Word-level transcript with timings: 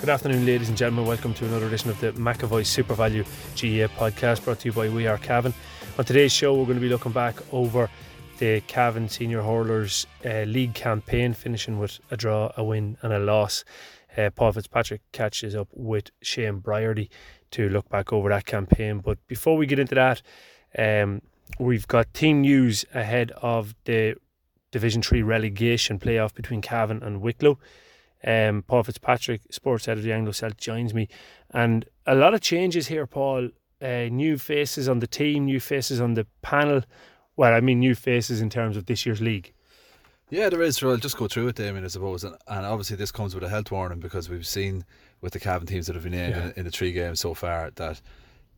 Good 0.00 0.10
afternoon, 0.10 0.46
ladies 0.46 0.68
and 0.68 0.78
gentlemen. 0.78 1.06
Welcome 1.06 1.34
to 1.34 1.44
another 1.44 1.66
edition 1.66 1.90
of 1.90 1.98
the 2.00 2.12
McAvoy 2.12 2.62
SuperValu 2.62 3.26
GA 3.56 3.88
podcast 3.88 4.44
brought 4.44 4.60
to 4.60 4.68
you 4.68 4.72
by 4.72 4.88
We 4.88 5.08
Are 5.08 5.18
Cavan. 5.18 5.52
On 5.98 6.04
today's 6.04 6.32
show, 6.32 6.54
we're 6.54 6.66
going 6.66 6.76
to 6.76 6.80
be 6.80 6.88
looking 6.88 7.10
back 7.10 7.34
over 7.52 7.90
the 8.38 8.60
Cavan 8.68 9.08
Senior 9.08 9.42
Hurlers 9.42 10.06
uh, 10.24 10.44
League 10.44 10.74
campaign, 10.74 11.34
finishing 11.34 11.80
with 11.80 11.98
a 12.12 12.16
draw, 12.16 12.52
a 12.56 12.62
win, 12.62 12.96
and 13.02 13.12
a 13.12 13.18
loss. 13.18 13.64
Uh, 14.16 14.30
Paul 14.30 14.52
Fitzpatrick 14.52 15.00
catches 15.10 15.56
up 15.56 15.66
with 15.72 16.10
Shane 16.22 16.60
Briardy 16.60 17.08
to 17.50 17.68
look 17.68 17.88
back 17.88 18.12
over 18.12 18.28
that 18.28 18.46
campaign. 18.46 19.00
But 19.00 19.18
before 19.26 19.56
we 19.56 19.66
get 19.66 19.80
into 19.80 19.96
that, 19.96 20.22
um, 20.78 21.22
we've 21.58 21.88
got 21.88 22.14
team 22.14 22.42
news 22.42 22.84
ahead 22.94 23.32
of 23.42 23.74
the 23.84 24.14
Division 24.70 25.02
3 25.02 25.22
relegation 25.22 25.98
playoff 25.98 26.34
between 26.34 26.62
Cavan 26.62 27.02
and 27.02 27.20
Wicklow. 27.20 27.58
Um, 28.24 28.62
Paul 28.66 28.82
Fitzpatrick, 28.82 29.42
sports 29.50 29.86
editor 29.86 30.00
of 30.00 30.04
the 30.04 30.12
Anglo 30.12 30.32
Celt, 30.32 30.56
joins 30.56 30.92
me. 30.92 31.08
And 31.50 31.84
a 32.06 32.14
lot 32.14 32.34
of 32.34 32.40
changes 32.40 32.88
here, 32.88 33.06
Paul. 33.06 33.50
Uh, 33.80 34.08
new 34.10 34.36
faces 34.38 34.88
on 34.88 34.98
the 34.98 35.06
team, 35.06 35.44
new 35.44 35.60
faces 35.60 36.00
on 36.00 36.14
the 36.14 36.26
panel. 36.42 36.82
Well, 37.36 37.54
I 37.54 37.60
mean, 37.60 37.78
new 37.78 37.94
faces 37.94 38.40
in 38.40 38.50
terms 38.50 38.76
of 38.76 38.86
this 38.86 39.06
year's 39.06 39.20
league. 39.20 39.52
Yeah, 40.30 40.48
there 40.48 40.60
is. 40.62 40.76
So 40.76 40.90
I'll 40.90 40.96
just 40.96 41.16
go 41.16 41.28
through 41.28 41.48
it, 41.48 41.56
Damien, 41.56 41.84
I 41.84 41.88
suppose. 41.88 42.24
And, 42.24 42.34
and 42.48 42.66
obviously, 42.66 42.96
this 42.96 43.12
comes 43.12 43.34
with 43.34 43.44
a 43.44 43.48
health 43.48 43.70
warning 43.70 44.00
because 44.00 44.28
we've 44.28 44.46
seen 44.46 44.84
with 45.20 45.32
the 45.32 45.40
Cavan 45.40 45.66
teams 45.66 45.86
that 45.86 45.94
have 45.94 46.02
been 46.02 46.12
named 46.12 46.34
Yeah. 46.36 46.44
in, 46.46 46.52
in 46.56 46.64
the 46.64 46.70
three 46.70 46.92
games 46.92 47.20
so 47.20 47.34
far 47.34 47.70
that 47.76 48.02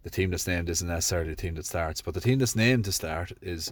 the 0.03 0.11
team 0.11 0.31
that's 0.31 0.47
named 0.49 0.71
isn't 0.71 0.89
necessarily 0.89 1.31
the 1.31 1.37
team 1.37 1.55
that 1.57 1.67
starts. 1.67 2.01
But 2.01 2.15
the 2.15 2.21
team 2.21 2.39
that's 2.39 2.57
named 2.57 2.87
to 2.87 2.93
start 2.93 3.33
is 3.43 3.71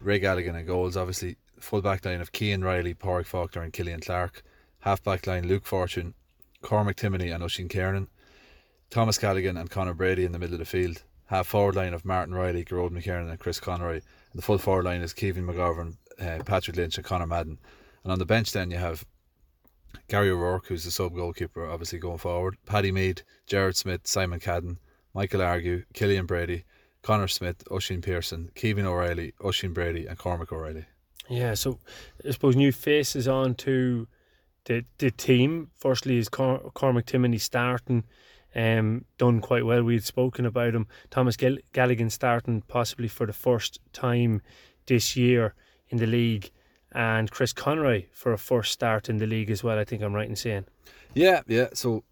Ray 0.00 0.18
Galligan 0.20 0.58
in 0.58 0.64
goals, 0.66 0.96
obviously, 0.96 1.36
full 1.60 1.82
back 1.82 2.04
line 2.06 2.22
of 2.22 2.32
Keane 2.32 2.62
Riley, 2.62 2.94
Pádraig 2.94 3.26
Faulkner, 3.26 3.62
and 3.62 3.72
Killian 3.74 4.00
Clark. 4.00 4.42
Half 4.88 5.04
back 5.04 5.26
line 5.26 5.46
Luke 5.46 5.66
Fortune, 5.66 6.14
Cormac 6.62 6.96
Timoney, 6.96 7.34
and 7.34 7.44
Oisin 7.44 7.68
Kiernan. 7.68 8.08
Thomas 8.88 9.18
Galligan 9.18 9.60
and 9.60 9.68
Conor 9.68 9.92
Brady 9.92 10.24
in 10.24 10.32
the 10.32 10.38
middle 10.38 10.54
of 10.54 10.60
the 10.60 10.64
field. 10.64 11.02
Half 11.26 11.48
forward 11.48 11.76
line 11.76 11.92
of 11.92 12.06
Martin 12.06 12.34
Riley, 12.34 12.64
Gerard 12.64 12.92
McKiernan, 12.92 13.28
and 13.28 13.38
Chris 13.38 13.60
Conroy. 13.60 13.96
And 13.96 14.02
the 14.32 14.40
full 14.40 14.56
forward 14.56 14.86
line 14.86 15.02
is 15.02 15.12
Kevin 15.12 15.46
McGovern, 15.46 15.98
uh, 16.18 16.42
Patrick 16.42 16.78
Lynch, 16.78 16.96
and 16.96 17.04
Conor 17.04 17.26
Madden. 17.26 17.58
And 18.02 18.10
on 18.10 18.18
the 18.18 18.24
bench, 18.24 18.52
then 18.52 18.70
you 18.70 18.78
have 18.78 19.04
Gary 20.08 20.30
O'Rourke, 20.30 20.68
who's 20.68 20.84
the 20.84 20.90
sub 20.90 21.14
goalkeeper, 21.14 21.68
obviously 21.68 21.98
going 21.98 22.16
forward. 22.16 22.56
Paddy 22.64 22.90
Mead, 22.90 23.20
Jared 23.46 23.76
Smith, 23.76 24.06
Simon 24.06 24.40
Cadden, 24.40 24.78
Michael 25.12 25.42
Argue, 25.42 25.84
Killian 25.92 26.24
Brady, 26.24 26.64
Connor 27.02 27.28
Smith, 27.28 27.62
Oisin 27.70 28.00
Pearson, 28.00 28.52
Kevin 28.54 28.86
O'Reilly, 28.86 29.34
Oisin 29.44 29.74
Brady, 29.74 30.06
and 30.06 30.16
Cormac 30.16 30.50
O'Reilly. 30.50 30.86
Yeah, 31.28 31.52
so 31.52 31.78
I 32.26 32.30
suppose 32.30 32.56
new 32.56 32.72
faces 32.72 33.28
on 33.28 33.54
to 33.56 34.08
the 34.64 34.84
the 34.98 35.10
team. 35.10 35.70
Firstly, 35.76 36.18
is 36.18 36.28
Cor- 36.28 36.70
Cormac 36.74 37.06
Timoney 37.06 37.40
starting, 37.40 38.04
um, 38.54 39.04
done 39.16 39.40
quite 39.40 39.64
well. 39.64 39.82
We 39.82 39.94
had 39.94 40.04
spoken 40.04 40.46
about 40.46 40.74
him. 40.74 40.86
Thomas 41.10 41.36
Gall- 41.36 41.58
Galligan 41.72 42.10
starting 42.10 42.62
possibly 42.62 43.08
for 43.08 43.26
the 43.26 43.32
first 43.32 43.80
time 43.92 44.42
this 44.86 45.16
year 45.16 45.54
in 45.88 45.98
the 45.98 46.06
league, 46.06 46.50
and 46.92 47.30
Chris 47.30 47.52
Conroy 47.52 48.06
for 48.12 48.32
a 48.32 48.38
first 48.38 48.72
start 48.72 49.08
in 49.08 49.18
the 49.18 49.26
league 49.26 49.50
as 49.50 49.62
well. 49.62 49.78
I 49.78 49.84
think 49.84 50.02
I'm 50.02 50.14
right 50.14 50.28
in 50.28 50.36
saying. 50.36 50.66
Yeah, 51.14 51.42
yeah. 51.46 51.68
So 51.72 52.04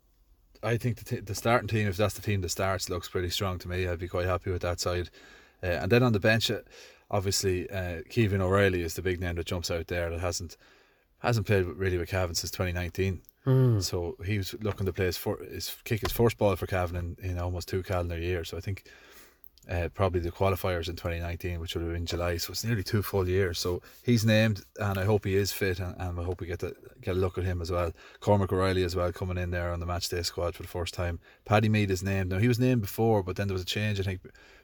I 0.62 0.76
think 0.76 0.96
the, 0.96 1.04
t- 1.04 1.20
the 1.20 1.34
starting 1.34 1.68
team, 1.68 1.86
if 1.86 1.96
that's 1.96 2.14
the 2.14 2.22
team 2.22 2.40
that 2.40 2.48
starts, 2.48 2.88
looks 2.88 3.08
pretty 3.08 3.30
strong 3.30 3.58
to 3.58 3.68
me. 3.68 3.86
I'd 3.86 3.98
be 3.98 4.08
quite 4.08 4.26
happy 4.26 4.50
with 4.50 4.62
that 4.62 4.80
side. 4.80 5.10
Uh, 5.62 5.66
and 5.66 5.92
then 5.92 6.02
on 6.02 6.12
the 6.12 6.20
bench, 6.20 6.50
uh, 6.50 6.60
obviously, 7.10 7.68
uh, 7.70 8.02
Kevin 8.08 8.40
O'Reilly 8.40 8.82
is 8.82 8.94
the 8.94 9.02
big 9.02 9.20
name 9.20 9.36
that 9.36 9.46
jumps 9.46 9.70
out 9.70 9.86
there 9.86 10.10
that 10.10 10.20
hasn't 10.20 10.56
hasn't 11.26 11.46
played 11.46 11.64
really 11.66 11.98
with 11.98 12.08
Cavan 12.08 12.34
since 12.34 12.50
2019. 12.50 13.20
So 13.80 14.16
he 14.24 14.38
was 14.38 14.54
looking 14.60 14.86
to 14.86 14.92
play 14.92 15.06
his, 15.06 15.16
for, 15.16 15.38
his 15.38 15.76
kick 15.84 16.00
his 16.00 16.12
first 16.12 16.36
ball 16.36 16.56
for 16.56 16.66
Cavan 16.66 17.16
in, 17.20 17.30
in 17.30 17.38
almost 17.38 17.68
two 17.68 17.82
calendar 17.82 18.18
years. 18.18 18.48
So 18.48 18.56
I 18.56 18.60
think 18.60 18.90
uh, 19.70 19.88
probably 19.94 20.20
the 20.20 20.32
qualifiers 20.32 20.88
in 20.88 20.96
2019, 20.96 21.60
which 21.60 21.74
would 21.74 21.84
have 21.84 21.92
been 21.92 22.06
July. 22.06 22.38
So 22.38 22.50
it's 22.52 22.64
nearly 22.64 22.82
two 22.82 23.02
full 23.02 23.28
years. 23.28 23.58
So 23.58 23.82
he's 24.04 24.24
named, 24.24 24.62
and 24.80 24.98
I 24.98 25.04
hope 25.04 25.24
he 25.24 25.36
is 25.36 25.52
fit, 25.52 25.78
and, 25.80 25.94
and 25.98 26.18
I 26.18 26.24
hope 26.24 26.40
we 26.40 26.46
get 26.46 26.58
to 26.60 26.74
get 27.00 27.16
a 27.16 27.18
look 27.18 27.38
at 27.38 27.44
him 27.44 27.62
as 27.62 27.70
well. 27.70 27.92
Cormac 28.20 28.52
O'Reilly 28.52 28.82
as 28.84 28.96
well 28.96 29.12
coming 29.12 29.38
in 29.38 29.50
there 29.50 29.72
on 29.72 29.80
the 29.80 29.86
match 29.86 30.08
day 30.08 30.22
squad 30.22 30.54
for 30.54 30.62
the 30.62 30.68
first 30.68 30.94
time. 30.94 31.18
Paddy 31.44 31.68
Mead 31.68 31.90
is 31.90 32.02
named. 32.02 32.30
Now 32.30 32.38
he 32.38 32.48
was 32.48 32.58
named 32.58 32.80
before, 32.80 33.22
but 33.22 33.36
then 33.36 33.46
there 33.48 33.54
was 33.54 33.62
a 33.62 33.66
change 33.66 34.00
I 34.00 34.02
think 34.02 34.20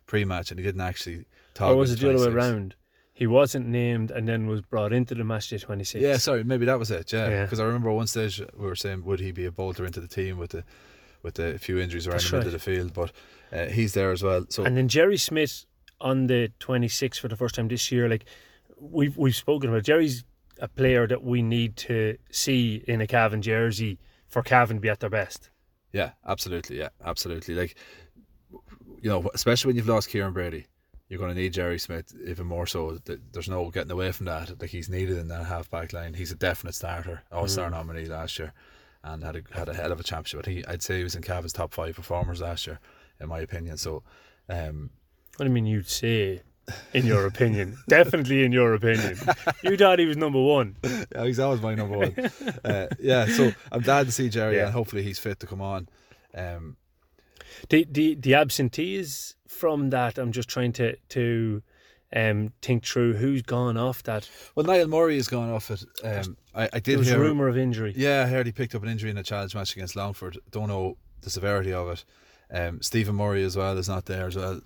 pre-match, 0.07 0.51
and 0.51 0.59
he 0.59 0.65
didn't 0.67 0.81
actually. 0.81 1.25
talk 1.55 1.71
Or 1.71 1.77
was 1.77 1.93
it 1.93 2.01
the 2.01 2.09
other 2.11 2.19
way 2.19 2.33
26. 2.33 2.35
around? 2.35 2.75
He 3.15 3.27
wasn't 3.27 3.67
named 3.69 4.11
and 4.11 4.27
then 4.27 4.47
was 4.47 4.63
brought 4.63 4.93
into 4.93 5.15
the 5.15 5.23
match 5.25 5.49
day 5.51 5.59
26. 5.59 6.03
Yeah, 6.03 6.17
sorry, 6.17 6.45
maybe 6.45 6.65
that 6.67 6.79
was 6.79 6.91
it. 6.91 7.13
Yeah, 7.13 7.29
Yeah. 7.29 7.45
because 7.45 7.61
I 7.61 7.65
remember 7.65 7.91
at 7.91 7.95
one 7.97 8.07
stage 8.07 8.41
we 8.57 8.67
were 8.67 8.75
saying 8.75 9.05
would 9.05 9.21
he 9.21 9.33
be 9.33 9.45
a 9.45 9.53
bolter 9.53 9.85
into 9.85 10.01
the 10.01 10.09
team 10.09 10.39
with 10.39 10.51
the 10.53 10.65
with 11.23 11.35
the 11.35 11.59
few 11.59 11.79
injuries 11.79 12.07
around 12.07 12.15
That's 12.21 12.31
the 12.31 12.37
middle 12.39 12.51
right. 12.51 12.55
of 12.57 12.65
the 12.65 12.71
field, 12.75 12.93
but 12.95 13.13
uh, 13.53 13.67
he's 13.71 13.93
there 13.95 14.11
as 14.13 14.23
well. 14.23 14.45
So 14.49 14.65
And 14.65 14.77
then 14.77 14.89
Jerry 14.89 15.19
Smith 15.19 15.67
on 16.01 16.27
the 16.27 16.51
26 16.59 17.19
for 17.19 17.29
the 17.29 17.37
first 17.37 17.55
time 17.55 17.69
this 17.69 17.93
year. 17.93 18.09
Like 18.09 18.25
we've 18.81 19.17
we've 19.17 19.37
spoken 19.37 19.69
about, 19.71 19.85
Jerry's 19.85 20.25
a 20.59 20.69
player 20.69 21.07
that 21.07 21.23
we 21.23 21.43
need 21.43 21.77
to 21.77 22.17
see 22.31 22.83
in 22.89 23.01
a 23.01 23.07
Cavan 23.07 23.43
jersey 23.43 23.99
for 24.29 24.43
Cavan 24.43 24.79
to 24.79 24.81
be 24.81 24.89
at 24.89 25.01
their 25.01 25.11
best. 25.11 25.51
Yeah, 25.93 26.13
absolutely. 26.27 26.79
Yeah, 26.79 26.89
absolutely. 27.05 27.55
Like, 27.55 27.77
you 29.03 29.11
know, 29.11 29.31
especially 29.35 29.69
when 29.69 29.77
you've 29.77 29.89
lost 29.89 30.09
Kieran 30.09 30.33
Brady, 30.33 30.67
you're 31.09 31.19
going 31.19 31.35
to 31.35 31.41
need 31.41 31.53
Jerry 31.53 31.79
Smith 31.79 32.15
even 32.27 32.47
more 32.47 32.67
so. 32.67 32.99
There's 33.33 33.49
no 33.49 33.71
getting 33.71 33.91
away 33.91 34.13
from 34.13 34.27
that. 34.27 34.61
Like 34.61 34.71
he's 34.71 34.89
needed 34.89 35.19
in 35.19 35.29
that 35.29 35.45
half 35.47 35.69
back 35.71 35.93
line. 35.93 36.15
He's 36.15 36.33
a 36.33 36.37
definite 36.37 36.75
starter, 36.75 37.23
All 37.31 37.49
Star 37.49 37.69
nominee 37.71 38.07
last 38.07 38.39
year, 38.39 38.53
and 39.05 39.23
had 39.23 39.37
a 39.37 39.43
had 39.53 39.69
a 39.69 39.75
hell 39.75 39.93
of 39.93 40.01
a 40.01 40.03
championship. 40.05 40.41
But 40.45 40.51
he, 40.53 40.65
I'd 40.67 40.83
say, 40.83 40.99
he 40.99 41.05
was 41.05 41.15
in 41.15 41.23
Cavan's 41.23 41.53
top 41.53 41.75
five 41.75 41.97
performers 41.97 42.41
last 42.41 42.67
year, 42.67 42.81
in 43.21 43.29
my 43.29 43.41
opinion. 43.41 43.77
So, 43.77 44.03
um, 44.49 44.91
What 45.37 45.45
do 45.45 45.51
you 45.51 45.55
mean 45.55 45.67
you'd 45.67 45.89
say? 45.89 46.43
In 46.95 47.05
your 47.05 47.27
opinion, 47.27 47.77
definitely 47.89 48.45
in 48.45 48.53
your 48.53 48.73
opinion, 48.73 49.19
you 49.65 49.77
thought 49.77 49.99
he 49.99 50.07
was 50.07 50.17
number 50.17 50.41
one. 50.41 50.77
yeah, 50.85 51.25
he's 51.25 51.41
always 51.41 51.61
my 51.61 51.75
number 51.75 51.99
one. 51.99 52.15
uh, 52.65 52.87
yeah, 53.01 53.27
so 53.27 53.51
I'm 53.73 53.81
glad 53.81 54.07
to 54.07 54.13
see 54.13 54.29
Jerry, 54.29 54.57
Yeah. 54.57 54.67
and 54.67 54.73
hopefully 54.73 55.03
he's 55.03 55.19
fit 55.19 55.41
to 55.41 55.47
come 55.49 55.61
on. 55.61 55.89
Um, 56.35 56.77
The 57.69 57.87
the 57.91 58.15
the 58.15 58.35
absentees 58.35 59.35
from 59.49 59.91
that. 59.91 60.19
I'm 60.19 60.33
just 60.33 60.49
trying 60.49 60.73
to 60.75 60.97
to 61.11 61.63
um 62.15 62.53
think 62.61 62.85
through 62.85 63.15
who's 63.15 63.43
gone 63.43 63.77
off 63.77 64.03
that. 64.05 64.29
well, 64.55 64.67
Niall 64.67 64.89
Murray 64.89 65.17
has 65.17 65.29
gone 65.29 65.51
off 65.51 65.71
it. 65.71 65.85
Um, 66.05 66.37
I, 66.55 66.65
I 66.65 66.69
There 66.73 66.81
did 66.81 66.99
was 66.99 67.09
hear 67.09 67.19
rumor 67.21 67.49
of 67.49 67.57
injury. 67.57 67.95
Yeah, 67.97 68.23
I 68.23 68.27
heard 68.27 68.47
he 68.47 68.53
picked 68.53 68.75
up 68.75 68.83
an 68.83 68.89
injury 68.89 69.11
in 69.11 69.19
a 69.19 69.23
challenge 69.23 69.55
match 69.55 69.75
against 69.75 69.97
Longford. 69.97 70.39
Don't 70.51 70.69
know 70.69 70.97
the 71.23 71.31
severity 71.31 71.73
of 71.73 71.89
it. 71.89 72.05
Um, 72.51 72.83
Stephen 72.83 73.15
Murray 73.15 73.45
as 73.45 73.57
well 73.57 73.79
is 73.79 73.89
not 73.89 74.05
there 74.05 74.27
as 74.27 74.37
well. 74.37 74.61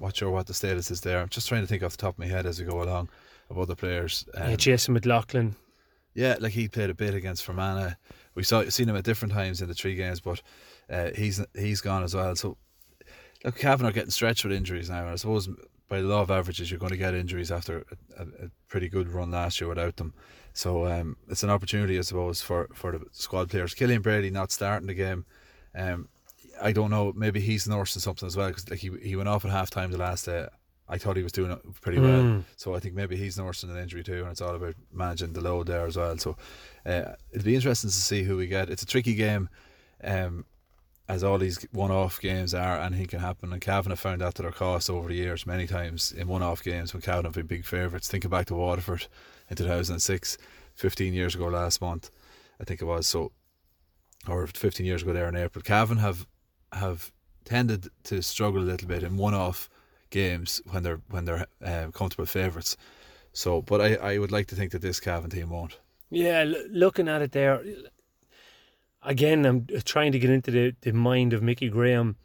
Not 0.00 0.14
sure 0.14 0.30
what 0.30 0.46
the 0.46 0.54
status 0.54 0.92
is 0.92 1.00
there. 1.00 1.20
I'm 1.20 1.28
just 1.28 1.48
trying 1.48 1.62
to 1.62 1.66
think 1.66 1.82
off 1.82 1.96
the 1.96 2.02
top 2.02 2.14
of 2.14 2.18
my 2.20 2.26
head 2.26 2.46
as 2.46 2.60
we 2.60 2.66
go 2.66 2.80
along 2.82 3.08
of 3.50 3.58
other 3.58 3.74
players. 3.74 4.24
Um, 4.34 4.50
yeah, 4.50 4.56
Jason 4.56 4.94
McLaughlin. 4.94 5.56
yeah, 6.14 6.36
like 6.38 6.52
he 6.52 6.68
played 6.68 6.90
a 6.90 6.94
bit 6.94 7.14
against 7.14 7.44
Fermanagh. 7.44 7.94
We 8.36 8.44
saw 8.44 8.62
seen 8.68 8.88
him 8.88 8.94
at 8.96 9.02
different 9.02 9.34
times 9.34 9.60
in 9.60 9.66
the 9.66 9.74
three 9.74 9.96
games, 9.96 10.20
but 10.20 10.40
uh, 10.92 11.10
he's 11.16 11.44
he's 11.54 11.80
gone 11.80 12.04
as 12.04 12.14
well. 12.14 12.36
So 12.36 12.56
look, 13.44 13.56
Cavan 13.56 13.86
are 13.86 13.92
getting 13.92 14.10
stretched 14.10 14.44
with 14.44 14.52
injuries 14.52 14.90
now. 14.90 15.08
I 15.08 15.16
suppose 15.16 15.48
by 15.88 16.00
the 16.00 16.08
law 16.08 16.22
of 16.22 16.30
averages, 16.30 16.70
you're 16.70 16.80
going 16.80 16.92
to 16.92 16.96
get 16.96 17.14
injuries 17.14 17.50
after 17.50 17.84
a, 18.16 18.22
a, 18.22 18.48
pretty 18.66 18.88
good 18.88 19.10
run 19.10 19.30
last 19.30 19.60
year 19.60 19.68
without 19.68 19.96
them. 19.96 20.14
So 20.54 20.86
um, 20.86 21.18
it's 21.28 21.42
an 21.42 21.50
opportunity, 21.50 21.98
I 21.98 22.00
suppose, 22.00 22.40
for, 22.40 22.68
for 22.72 22.92
the 22.92 23.04
squad 23.12 23.50
players. 23.50 23.74
Killian 23.74 24.00
Brady 24.00 24.30
not 24.30 24.50
starting 24.50 24.86
the 24.86 24.94
game. 24.94 25.26
Um, 25.74 26.08
I 26.62 26.72
don't 26.72 26.90
know. 26.90 27.12
Maybe 27.14 27.40
he's 27.40 27.68
nursing 27.68 28.00
something 28.00 28.26
as 28.26 28.38
well 28.38 28.48
because 28.48 28.70
like 28.70 28.78
he 28.78 28.90
he 29.02 29.16
went 29.16 29.28
off 29.28 29.44
at 29.44 29.50
half 29.50 29.68
time 29.68 29.90
the 29.90 29.98
last 29.98 30.24
day. 30.26 30.46
I 30.88 30.98
thought 30.98 31.16
he 31.16 31.22
was 31.22 31.32
doing 31.32 31.50
it 31.50 31.60
pretty 31.80 32.00
well, 32.00 32.22
Mm. 32.22 32.44
so 32.56 32.74
I 32.74 32.80
think 32.80 32.94
maybe 32.94 33.16
he's 33.16 33.38
nursing 33.38 33.70
an 33.70 33.78
injury 33.78 34.02
too, 34.02 34.22
and 34.22 34.30
it's 34.30 34.42
all 34.42 34.54
about 34.54 34.74
managing 34.92 35.32
the 35.32 35.40
load 35.40 35.66
there 35.66 35.86
as 35.86 35.96
well. 35.96 36.18
So 36.18 36.36
uh, 36.84 37.14
it'll 37.32 37.44
be 37.44 37.54
interesting 37.54 37.88
to 37.88 37.96
see 37.96 38.24
who 38.24 38.36
we 38.36 38.46
get. 38.46 38.68
It's 38.68 38.82
a 38.82 38.86
tricky 38.86 39.14
game, 39.14 39.48
um, 40.04 40.44
as 41.08 41.24
all 41.24 41.38
these 41.38 41.66
one-off 41.72 42.20
games 42.20 42.54
are. 42.54 42.80
Anything 42.80 43.06
can 43.06 43.20
happen, 43.20 43.52
and 43.52 43.60
Cavan 43.60 43.90
have 43.90 44.00
found 44.00 44.22
out 44.22 44.34
that 44.34 44.34
to 44.36 44.42
their 44.42 44.52
cost 44.52 44.88
over 44.88 45.08
the 45.08 45.14
years 45.14 45.46
many 45.46 45.66
times 45.66 46.12
in 46.12 46.28
one-off 46.28 46.62
games 46.62 46.92
when 46.92 47.02
Cavan 47.02 47.24
have 47.24 47.34
been 47.34 47.46
big 47.46 47.64
favourites. 47.64 48.08
Thinking 48.08 48.30
back 48.30 48.46
to 48.46 48.54
Waterford 48.54 49.06
in 49.50 49.56
2006, 49.56 50.38
15 50.74 51.14
years 51.14 51.34
ago 51.34 51.46
last 51.46 51.80
month, 51.80 52.10
I 52.60 52.64
think 52.64 52.80
it 52.80 52.86
was. 52.86 53.06
So 53.06 53.32
or 54.28 54.46
15 54.46 54.86
years 54.86 55.02
ago 55.02 55.12
there 55.12 55.28
in 55.28 55.36
April. 55.36 55.62
Cavan 55.62 55.98
have 55.98 56.26
have 56.72 57.12
tended 57.44 57.88
to 58.04 58.22
struggle 58.22 58.62
a 58.62 58.64
little 58.64 58.88
bit 58.88 59.02
in 59.02 59.16
one-off 59.16 59.68
games 60.10 60.62
when 60.70 60.82
they're 60.82 61.00
when 61.10 61.24
they're 61.24 61.46
uh, 61.64 61.90
comfortable 61.92 62.26
favourites. 62.26 62.76
So, 63.32 63.62
but 63.62 63.80
I, 63.80 63.94
I 63.94 64.18
would 64.18 64.32
like 64.32 64.46
to 64.48 64.54
think 64.54 64.72
that 64.72 64.82
this 64.82 65.00
Cavan 65.00 65.30
team 65.30 65.50
won't. 65.50 65.78
Yeah, 66.10 66.40
l- 66.40 66.54
looking 66.70 67.08
at 67.08 67.22
it 67.22 67.32
there, 67.32 67.62
again, 69.02 69.44
I'm 69.44 69.66
trying 69.84 70.12
to 70.12 70.18
get 70.18 70.30
into 70.30 70.50
the, 70.50 70.74
the 70.80 70.92
mind 70.92 71.32
of 71.32 71.42
Mickey 71.42 71.68
Graham 71.68 72.16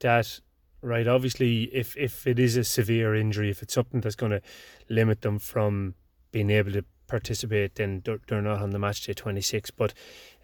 that, 0.00 0.40
right, 0.82 1.06
obviously, 1.06 1.64
if, 1.64 1.96
if 1.96 2.26
it 2.26 2.38
is 2.38 2.56
a 2.56 2.64
severe 2.64 3.14
injury, 3.14 3.50
if 3.50 3.62
it's 3.62 3.74
something 3.74 4.00
that's 4.00 4.16
going 4.16 4.32
to 4.32 4.42
limit 4.88 5.22
them 5.22 5.38
from 5.38 5.94
being 6.32 6.50
able 6.50 6.72
to 6.72 6.84
participate, 7.06 7.74
then 7.74 8.02
they're, 8.04 8.20
they're 8.26 8.42
not 8.42 8.62
on 8.62 8.70
the 8.70 8.78
match 8.78 9.06
day 9.06 9.12
26. 9.12 9.70
But 9.70 9.94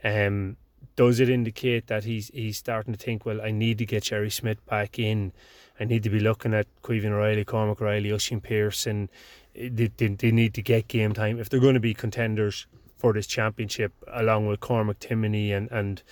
um, 0.02 0.56
does 0.96 1.20
it 1.20 1.28
indicate 1.28 1.87
that 1.87 2.05
he's 2.05 2.28
he's 2.34 2.58
starting 2.58 2.93
to 2.93 2.99
think, 2.99 3.25
well, 3.25 3.40
I 3.40 3.50
need 3.50 3.78
to 3.78 3.87
get 3.87 4.05
Jerry 4.05 4.31
Smith 4.31 4.64
back 4.67 4.99
in? 4.99 5.32
I 5.78 5.84
need 5.84 6.02
to 6.05 6.11
be 6.11 6.20
looking 6.20 6.55
at 6.55 6.67
Kevin 6.82 7.12
O'Reilly, 7.12 7.44
Cormac 7.44 7.81
O'Reilly, 7.81 8.12
Oisin 8.12 8.40
Pearson. 8.40 9.11
They, 9.55 9.90
they, 9.96 10.08
they 10.08 10.31
need 10.31 10.55
to 10.55 10.62
get 10.62 10.88
game 10.88 11.12
time 11.12 11.38
if 11.38 11.49
they're 11.49 11.61
going 11.61 11.75
to 11.75 11.81
be 11.81 11.94
contenders 11.94 12.67
for 12.96 13.12
this 13.12 13.26
championship, 13.26 13.93
along 14.12 14.46
with 14.46 14.60
Cormac 14.60 14.98
Timoney 15.00 15.52
and 15.52 15.70
and 15.70 16.02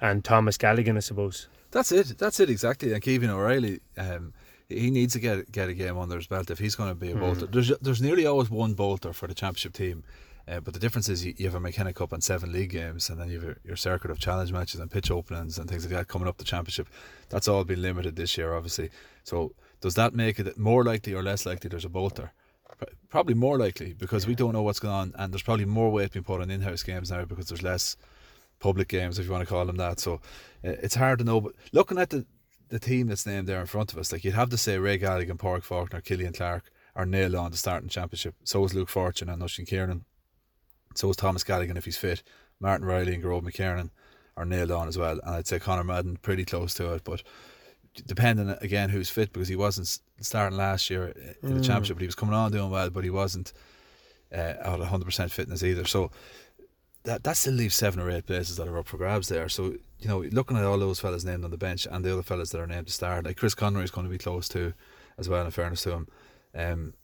and 0.00 0.24
Thomas 0.24 0.56
Galligan, 0.56 0.96
I 0.96 1.00
suppose. 1.00 1.48
That's 1.70 1.92
it. 1.92 2.18
That's 2.18 2.40
it 2.40 2.50
exactly. 2.50 2.92
And 2.92 3.02
Kevin 3.02 3.30
O'Reilly, 3.30 3.80
um, 3.96 4.32
he 4.68 4.90
needs 4.90 5.12
to 5.14 5.20
get 5.20 5.50
get 5.52 5.68
a 5.68 5.74
game 5.74 5.98
under 5.98 6.16
his 6.16 6.26
belt 6.26 6.50
if 6.50 6.58
he's 6.58 6.74
going 6.74 6.90
to 6.90 6.94
be 6.94 7.10
a 7.10 7.16
bolter. 7.16 7.46
There's 7.46 7.72
there's 7.78 8.02
nearly 8.02 8.26
always 8.26 8.50
one 8.50 8.74
bolter 8.74 9.12
for 9.12 9.26
the 9.26 9.34
championship 9.34 9.72
team. 9.72 10.04
Uh, 10.46 10.60
but 10.60 10.72
the 10.72 10.80
difference 10.80 11.10
is 11.10 11.26
you, 11.26 11.34
you 11.36 11.44
have 11.44 11.54
a 11.54 11.60
McKenna 11.60 11.92
Cup 11.92 12.10
and 12.10 12.24
seven 12.24 12.52
league 12.52 12.70
games, 12.70 13.10
and 13.10 13.20
then 13.20 13.28
you 13.28 13.34
have 13.34 13.44
your, 13.44 13.58
your 13.64 13.76
circuit 13.76 14.10
of 14.10 14.18
challenge 14.18 14.50
matches 14.50 14.80
and 14.80 14.90
pitch 14.90 15.10
openings 15.10 15.58
and 15.58 15.68
things 15.68 15.84
like 15.84 15.92
that 15.92 16.08
coming 16.08 16.26
up 16.26 16.38
the 16.38 16.44
championship. 16.44 16.88
That's 17.28 17.48
all 17.48 17.64
been 17.64 17.82
limited 17.82 18.16
this 18.16 18.38
year, 18.38 18.54
obviously. 18.54 18.88
So 19.24 19.52
does 19.82 19.94
that 19.96 20.14
make 20.14 20.38
it 20.38 20.58
more 20.58 20.84
likely 20.84 21.12
or 21.12 21.22
less 21.22 21.44
likely 21.44 21.68
there's 21.68 21.84
a 21.84 21.90
bolter? 21.90 22.32
Pro- 22.78 22.88
Probably 23.08 23.34
more 23.34 23.58
likely 23.58 23.92
because 23.92 24.26
we 24.26 24.34
don't 24.34 24.52
know 24.52 24.62
what's 24.62 24.80
going 24.80 24.94
on, 24.94 25.14
and 25.18 25.32
there's 25.32 25.42
probably 25.42 25.64
more 25.64 25.90
weight 25.90 26.12
being 26.12 26.24
put 26.24 26.40
on 26.40 26.50
in-house 26.50 26.82
games 26.82 27.10
now 27.10 27.24
because 27.24 27.48
there's 27.48 27.62
less 27.62 27.96
public 28.60 28.88
games, 28.88 29.18
if 29.18 29.26
you 29.26 29.32
want 29.32 29.42
to 29.42 29.52
call 29.52 29.66
them 29.66 29.76
that. 29.76 30.00
So 30.00 30.14
uh, 30.64 30.76
it's 30.82 30.94
hard 30.94 31.18
to 31.20 31.24
know. 31.24 31.40
But 31.40 31.52
looking 31.72 31.98
at 31.98 32.10
the 32.10 32.26
the 32.68 32.78
team 32.78 33.06
that's 33.06 33.26
named 33.26 33.46
there 33.46 33.60
in 33.60 33.66
front 33.66 33.92
of 33.92 33.98
us, 33.98 34.12
like 34.12 34.24
you'd 34.24 34.34
have 34.34 34.50
to 34.50 34.58
say 34.58 34.78
Ray 34.78 34.98
Galligan, 34.98 35.38
Pádraig 35.38 35.64
Faulkner, 35.64 36.02
Killian 36.02 36.34
Clark 36.34 36.70
are 36.94 37.06
nailed 37.06 37.34
on 37.34 37.50
the 37.50 37.56
starting 37.56 37.88
championship. 37.88 38.34
So 38.44 38.62
is 38.64 38.74
Luke 38.74 38.90
Fortune 38.90 39.30
and 39.30 39.42
Oisin 39.42 39.64
Kiernan. 39.64 40.04
So 40.94 41.08
is 41.08 41.16
Thomas 41.16 41.44
Galligan 41.44 41.78
if 41.78 41.86
he's 41.86 41.96
fit. 41.96 42.22
Martin 42.60 42.86
Riley 42.86 43.14
and 43.14 43.22
Gearóid 43.22 43.42
McKiernan 43.42 43.90
are 44.36 44.44
nailed 44.44 44.70
on 44.70 44.88
as 44.88 44.98
well. 44.98 45.18
And 45.24 45.36
I'd 45.36 45.46
say 45.46 45.58
Conor 45.58 45.84
Madden 45.84 46.18
pretty 46.18 46.44
close 46.44 46.74
to 46.74 46.92
it, 46.92 47.04
but 47.04 47.22
depending 48.06 48.50
again 48.60 48.90
who's 48.90 49.10
fit 49.10 49.32
because 49.32 49.48
he 49.48 49.56
wasn't 49.56 49.98
starting 50.20 50.58
last 50.58 50.90
year 50.90 51.14
in 51.42 51.56
the 51.56 51.62
championship, 51.62 51.96
but 51.96 52.02
he 52.02 52.06
was 52.06 52.14
coming 52.14 52.34
on 52.34 52.52
doing 52.52 52.70
well, 52.70 52.90
but 52.90 53.04
he 53.04 53.10
wasn't 53.10 53.52
uh, 54.34 54.54
out 54.62 54.80
100% 54.80 55.30
fitness 55.30 55.62
either. 55.62 55.84
So 55.84 56.10
that 57.04 57.24
that 57.24 57.36
still 57.36 57.54
leaves 57.54 57.74
seven 57.74 58.00
or 58.00 58.10
eight 58.10 58.26
places 58.26 58.56
that 58.56 58.68
are 58.68 58.78
up 58.78 58.86
for 58.86 58.96
grabs 58.96 59.28
there. 59.28 59.48
So 59.48 59.74
you 60.00 60.08
know, 60.08 60.20
looking 60.30 60.56
at 60.56 60.64
all 60.64 60.78
those 60.78 61.00
fellas 61.00 61.24
named 61.24 61.44
on 61.44 61.50
the 61.50 61.56
bench 61.56 61.86
and 61.90 62.04
the 62.04 62.12
other 62.12 62.22
fellas 62.22 62.50
that 62.50 62.60
are 62.60 62.66
named 62.66 62.86
to 62.86 62.92
start, 62.92 63.24
like 63.24 63.36
Chris 63.36 63.54
Conroy 63.54 63.82
is 63.82 63.90
going 63.90 64.06
to 64.06 64.10
be 64.10 64.18
close 64.18 64.48
to 64.50 64.74
as 65.18 65.28
well. 65.28 65.44
In 65.44 65.50
fairness 65.50 65.82
to 65.82 65.92
him, 65.92 66.08
um, 66.54 66.94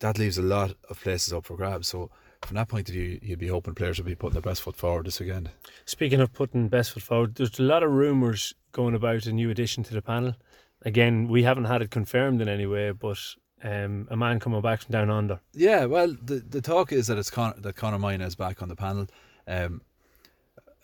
that 0.00 0.18
leaves 0.18 0.38
a 0.38 0.42
lot 0.42 0.74
of 0.88 1.00
places 1.00 1.32
up 1.32 1.44
for 1.44 1.56
grabs. 1.56 1.88
So 1.88 2.10
from 2.42 2.56
that 2.56 2.68
point 2.68 2.88
of 2.88 2.94
view, 2.94 3.18
you'd 3.22 3.38
be 3.38 3.48
hoping 3.48 3.74
players 3.74 3.98
will 3.98 4.06
be 4.06 4.14
putting 4.14 4.34
their 4.34 4.42
best 4.42 4.62
foot 4.62 4.76
forward 4.76 5.06
this 5.06 5.20
weekend. 5.20 5.50
Speaking 5.84 6.20
of 6.20 6.32
putting 6.32 6.68
best 6.68 6.92
foot 6.92 7.02
forward, 7.02 7.34
there's 7.34 7.58
a 7.58 7.62
lot 7.62 7.82
of 7.82 7.90
rumours 7.90 8.54
going 8.72 8.94
about 8.94 9.26
a 9.26 9.32
new 9.32 9.50
addition 9.50 9.82
to 9.84 9.94
the 9.94 10.02
panel. 10.02 10.34
Again, 10.82 11.28
we 11.28 11.42
haven't 11.42 11.64
had 11.64 11.82
it 11.82 11.90
confirmed 11.90 12.40
in 12.40 12.48
any 12.48 12.66
way, 12.66 12.92
but 12.92 13.18
um, 13.64 14.06
a 14.10 14.16
man 14.16 14.38
coming 14.38 14.60
back 14.60 14.82
from 14.82 14.92
down 14.92 15.10
under. 15.10 15.40
Yeah, 15.52 15.86
well, 15.86 16.14
the 16.22 16.36
the 16.36 16.60
talk 16.60 16.92
is 16.92 17.08
that 17.08 17.18
it's 17.18 17.30
Con- 17.30 17.54
that 17.58 17.76
Conor 17.76 17.98
Moynagh 17.98 18.26
is 18.26 18.36
back 18.36 18.62
on 18.62 18.68
the 18.68 18.76
panel. 18.76 19.08
Um, 19.46 19.82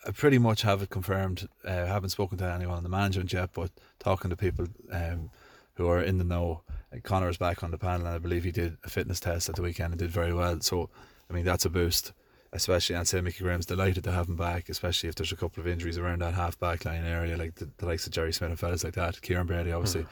I 0.05 0.11
pretty 0.11 0.37
much 0.37 0.61
have 0.61 0.81
it 0.81 0.89
confirmed. 0.89 1.47
Uh, 1.65 1.71
I 1.71 1.85
haven't 1.85 2.09
spoken 2.09 2.37
to 2.39 2.45
anyone 2.45 2.77
in 2.77 2.83
the 2.83 2.89
management 2.89 3.33
yet, 3.33 3.51
but 3.53 3.71
talking 3.99 4.29
to 4.29 4.35
people 4.35 4.67
um, 4.91 5.31
who 5.75 5.87
are 5.87 6.01
in 6.01 6.17
the 6.17 6.23
know, 6.23 6.61
Conor 7.03 7.29
is 7.29 7.37
back 7.37 7.63
on 7.63 7.71
the 7.71 7.77
panel, 7.77 8.05
and 8.05 8.15
I 8.15 8.19
believe 8.19 8.43
he 8.43 8.51
did 8.51 8.77
a 8.83 8.89
fitness 8.89 9.19
test 9.19 9.49
at 9.49 9.55
the 9.55 9.61
weekend 9.61 9.93
and 9.93 9.99
did 9.99 10.11
very 10.11 10.33
well. 10.33 10.59
So, 10.61 10.89
I 11.29 11.33
mean, 11.33 11.45
that's 11.45 11.65
a 11.65 11.69
boost. 11.69 12.13
Especially, 12.53 12.95
I'd 12.95 13.07
say 13.07 13.19
Mickey 13.19 13.43
Graham's 13.43 13.65
delighted 13.65 14.05
to 14.05 14.11
have 14.13 14.29
him 14.29 14.37
back, 14.37 14.69
especially 14.69 15.09
if 15.09 15.15
there's 15.15 15.33
a 15.33 15.35
couple 15.35 15.59
of 15.59 15.67
injuries 15.67 15.97
around 15.97 16.21
that 16.21 16.35
half 16.35 16.57
back 16.57 16.85
line 16.85 17.03
area, 17.03 17.35
like 17.35 17.55
the, 17.55 17.69
the 17.77 17.85
likes 17.85 18.05
of 18.07 18.13
Jerry 18.13 18.31
Smith 18.31 18.49
and 18.51 18.59
fellas 18.59 18.83
like 18.83 18.93
that. 18.93 19.21
Kieran 19.21 19.45
Brady, 19.47 19.73
obviously, 19.73 20.03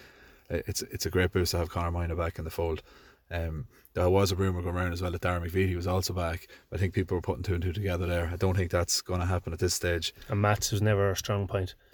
Uh, 0.51 0.57
it's 0.67 0.81
it's 0.81 1.05
a 1.05 1.09
great 1.09 1.31
boost 1.31 1.51
to 1.51 1.57
have 1.57 1.69
Conor 1.69 1.91
Moynagh 1.91 2.17
back 2.17 2.37
in 2.37 2.43
the 2.43 2.51
fold. 2.51 2.83
Um, 3.31 3.67
there 3.93 4.09
was 4.09 4.31
a 4.31 4.35
rumour 4.35 4.61
going 4.61 4.75
around 4.75 4.91
as 4.91 5.01
well 5.01 5.11
that 5.11 5.21
Darren 5.21 5.47
McVeety 5.47 5.75
was 5.75 5.87
also 5.87 6.13
back. 6.13 6.47
I 6.71 6.77
think 6.77 6.93
people 6.93 7.15
were 7.15 7.21
putting 7.21 7.43
two 7.43 7.53
and 7.53 7.63
two 7.63 7.71
together 7.71 8.05
there. 8.05 8.29
I 8.31 8.35
don't 8.35 8.57
think 8.57 8.71
that's 8.71 9.01
going 9.01 9.21
to 9.21 9.25
happen 9.25 9.53
at 9.53 9.59
this 9.59 9.73
stage. 9.73 10.13
And 10.27 10.41
Matt's 10.41 10.71
was 10.71 10.81
never 10.81 11.11
a 11.11 11.15
strong 11.15 11.47
point. 11.47 11.75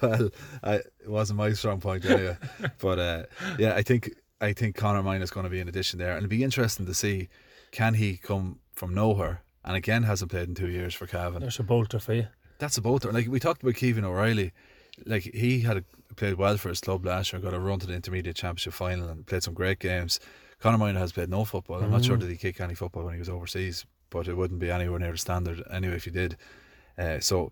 well, 0.00 0.30
I, 0.62 0.74
it 0.76 1.08
wasn't 1.08 1.38
my 1.38 1.52
strong 1.52 1.80
point 1.80 2.04
anyway. 2.06 2.36
but 2.80 2.98
uh, 2.98 3.22
yeah, 3.58 3.74
I 3.74 3.82
think 3.82 4.10
I 4.40 4.52
think 4.54 4.76
Conor 4.76 5.02
Moynagh 5.02 5.22
is 5.22 5.30
going 5.30 5.44
to 5.44 5.50
be 5.50 5.60
an 5.60 5.68
addition 5.68 5.98
there, 5.98 6.12
and 6.12 6.24
it'll 6.24 6.30
be 6.30 6.42
interesting 6.42 6.86
to 6.86 6.94
see 6.94 7.28
can 7.72 7.94
he 7.94 8.16
come 8.16 8.60
from 8.72 8.94
nowhere 8.94 9.42
and 9.64 9.76
again 9.76 10.04
hasn't 10.04 10.30
played 10.30 10.48
in 10.48 10.54
two 10.54 10.68
years 10.68 10.94
for 10.94 11.06
Cavan. 11.06 11.40
There's 11.40 11.58
a 11.58 11.62
bolter 11.64 11.98
for 11.98 12.14
you. 12.14 12.28
That's 12.58 12.76
a 12.76 12.80
bolter. 12.82 13.10
Like 13.12 13.26
we 13.26 13.40
talked 13.40 13.62
about 13.62 13.74
Kevin 13.74 14.04
O'Reilly, 14.04 14.52
like 15.04 15.22
he 15.22 15.60
had 15.60 15.84
played 16.16 16.34
well 16.34 16.56
for 16.56 16.68
his 16.68 16.80
club 16.80 17.04
last 17.04 17.32
year, 17.32 17.42
got 17.42 17.54
a 17.54 17.58
run 17.58 17.80
to 17.80 17.86
the 17.86 17.94
intermediate 17.94 18.36
championship 18.36 18.74
final, 18.74 19.08
and 19.08 19.26
played 19.26 19.42
some 19.42 19.54
great 19.54 19.80
games. 19.80 20.20
Conor 20.60 20.78
Moynagh 20.78 20.98
has 20.98 21.12
played 21.12 21.28
no 21.28 21.44
football. 21.44 21.82
I'm 21.82 21.90
not 21.90 22.04
sure 22.04 22.16
did 22.16 22.30
he 22.30 22.36
kick 22.36 22.60
any 22.60 22.74
football 22.74 23.04
when 23.04 23.14
he 23.14 23.18
was 23.18 23.28
overseas, 23.28 23.84
but 24.10 24.28
it 24.28 24.36
wouldn't 24.36 24.60
be 24.60 24.70
anywhere 24.70 25.00
near 25.00 25.10
the 25.10 25.18
standard 25.18 25.60
anyway 25.72 25.96
if 25.96 26.04
he 26.04 26.10
did. 26.12 26.36
Uh, 26.96 27.18
so 27.18 27.50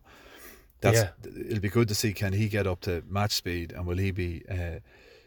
that's 0.80 0.98
Yeah. 0.98 1.10
it'll 1.48 1.60
be 1.60 1.68
good 1.68 1.88
to 1.88 1.94
see 1.94 2.12
can 2.12 2.32
he 2.34 2.48
get 2.48 2.66
up 2.68 2.80
to 2.82 3.02
match 3.08 3.32
speed 3.32 3.72
and 3.72 3.84
will 3.84 3.96
he 3.98 4.12
be 4.12 4.44
uh, 4.48 4.78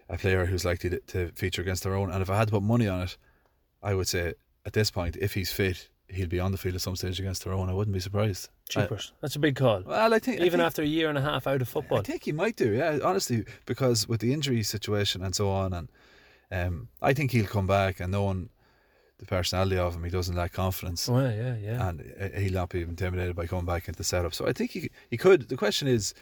a 0.07 0.17
player 0.17 0.45
who's 0.45 0.63
likely 0.63 0.91
to, 0.91 0.99
to 1.07 1.31
feature 1.35 1.61
against 1.61 1.83
their 1.83 1.95
own. 1.95 2.09
And 2.09 2.21
if 2.21 2.29
I 2.29 2.37
had 2.37 2.47
to 2.47 2.51
put 2.53 2.63
money 2.63 2.87
on 2.87 3.01
it, 3.01 3.17
I 3.81 3.95
would 3.95 4.07
say 4.07 4.35
at 4.65 4.73
this 4.73 4.89
point, 4.91 5.15
if 5.17 5.33
he's 5.33 5.51
fit, 5.51 5.89
he'll 6.07 6.27
be 6.27 6.39
on 6.39 6.51
the 6.51 6.57
field 6.57 6.75
at 6.75 6.81
some 6.81 6.95
stage 6.95 7.19
against 7.19 7.45
own. 7.47 7.69
I 7.69 7.73
wouldn't 7.73 7.93
be 7.93 7.99
surprised. 7.99 8.49
I- 8.75 8.87
That's 9.21 9.35
a 9.35 9.39
big 9.39 9.55
call. 9.55 9.81
well, 9.85 10.13
I 10.13 10.19
think 10.19 10.39
I 10.41 10.45
Even 10.45 10.59
think- 10.59 10.65
after 10.67 10.81
a 10.81 10.85
year 10.85 11.09
and 11.09 11.17
a 11.17 11.21
half 11.21 11.47
out 11.47 11.61
of 11.61 11.67
football. 11.69 11.99
I 11.99 12.01
think 12.01 12.23
he 12.23 12.31
might 12.31 12.55
do, 12.55 12.71
yeah, 12.71 12.99
honestly, 13.03 13.45
because 13.65 14.07
with 14.07 14.19
the 14.21 14.33
injury 14.33 14.63
situation 14.63 15.23
and 15.23 15.35
so 15.35 15.49
on, 15.49 15.73
and 15.73 15.89
um, 16.51 16.87
I 17.01 17.13
think 17.13 17.31
he'll 17.31 17.45
come 17.47 17.67
back 17.67 17.99
and 17.99 18.11
knowing 18.11 18.49
the 19.19 19.25
personality 19.25 19.77
of 19.77 19.95
him, 19.95 20.03
he 20.03 20.09
doesn't 20.09 20.35
lack 20.35 20.53
confidence, 20.53 21.07
Well, 21.07 21.31
yeah, 21.31 21.55
yeah. 21.57 21.87
and 21.89 22.13
uh, 22.19 22.39
he'll 22.39 22.53
not 22.53 22.69
be 22.69 22.81
intimidated 22.81 23.35
by 23.35 23.47
coming 23.47 23.65
back 23.65 23.87
into 23.87 23.97
the 23.97 24.03
setup. 24.03 24.33
So 24.33 24.47
I 24.47 24.53
think 24.53 24.71
he 24.71 24.89
he 25.09 25.17
could. 25.17 25.49
The 25.49 25.57
question 25.57 25.87
is, 25.87 26.13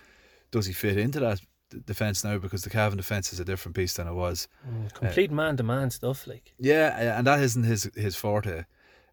does 0.51 0.65
he 0.65 0.73
fit 0.73 0.97
into 0.97 1.19
that 1.21 1.41
defense 1.85 2.23
now? 2.23 2.37
Because 2.37 2.63
the 2.63 2.69
Cavan 2.69 2.97
defense 2.97 3.31
is 3.33 3.39
a 3.39 3.45
different 3.45 3.75
beast 3.75 3.97
than 3.97 4.07
it 4.07 4.13
was. 4.13 4.47
Mm, 4.69 4.93
Complete 4.93 5.31
man 5.31 5.57
to 5.57 5.63
man 5.63 5.89
stuff. 5.89 6.27
Like, 6.27 6.53
Yeah, 6.59 6.95
uh, 6.97 7.17
and 7.17 7.27
that 7.27 7.39
isn't 7.41 7.63
his 7.63 7.89
his 7.95 8.15
forte. 8.15 8.65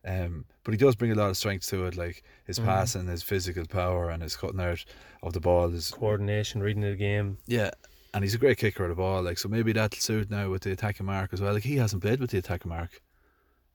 Um, 0.07 0.45
but 0.65 0.73
he 0.73 0.79
does 0.79 0.95
bring 0.95 1.11
a 1.13 1.15
lot 1.17 1.29
of 1.29 1.37
strength 1.37 1.67
to 1.69 1.85
it, 1.87 1.97
like 1.97 2.23
his 2.47 2.59
passing, 2.59 3.09
his 3.09 3.23
physical 3.23 3.67
power, 3.67 4.11
and 4.11 4.23
his 4.23 4.37
cutting 4.37 4.61
out 4.61 4.85
of 5.23 5.33
the 5.33 5.41
ball. 5.41 5.69
His 5.69 5.91
coordination, 5.91 6.63
reading 6.63 6.85
of 6.85 6.91
the 6.91 6.97
game. 6.97 7.39
Yeah, 7.47 7.71
and 8.15 8.23
he's 8.25 8.35
a 8.35 8.39
great 8.39 8.59
kicker 8.59 8.85
of 8.85 8.91
the 8.91 8.95
ball. 8.95 9.23
Like 9.23 9.39
so, 9.39 9.49
maybe 9.49 9.73
that'll 9.73 9.99
suit 9.99 10.31
now 10.31 10.51
with 10.51 10.63
the 10.63 10.73
attacking 10.73 11.07
mark 11.07 11.33
as 11.33 11.41
well. 11.41 11.53
Like 11.53 11.65
he 11.65 11.77
hasn't 11.77 12.03
played 12.03 12.21
with 12.21 12.31
the 12.31 12.39
attacking 12.39 12.69
mark. 12.71 13.03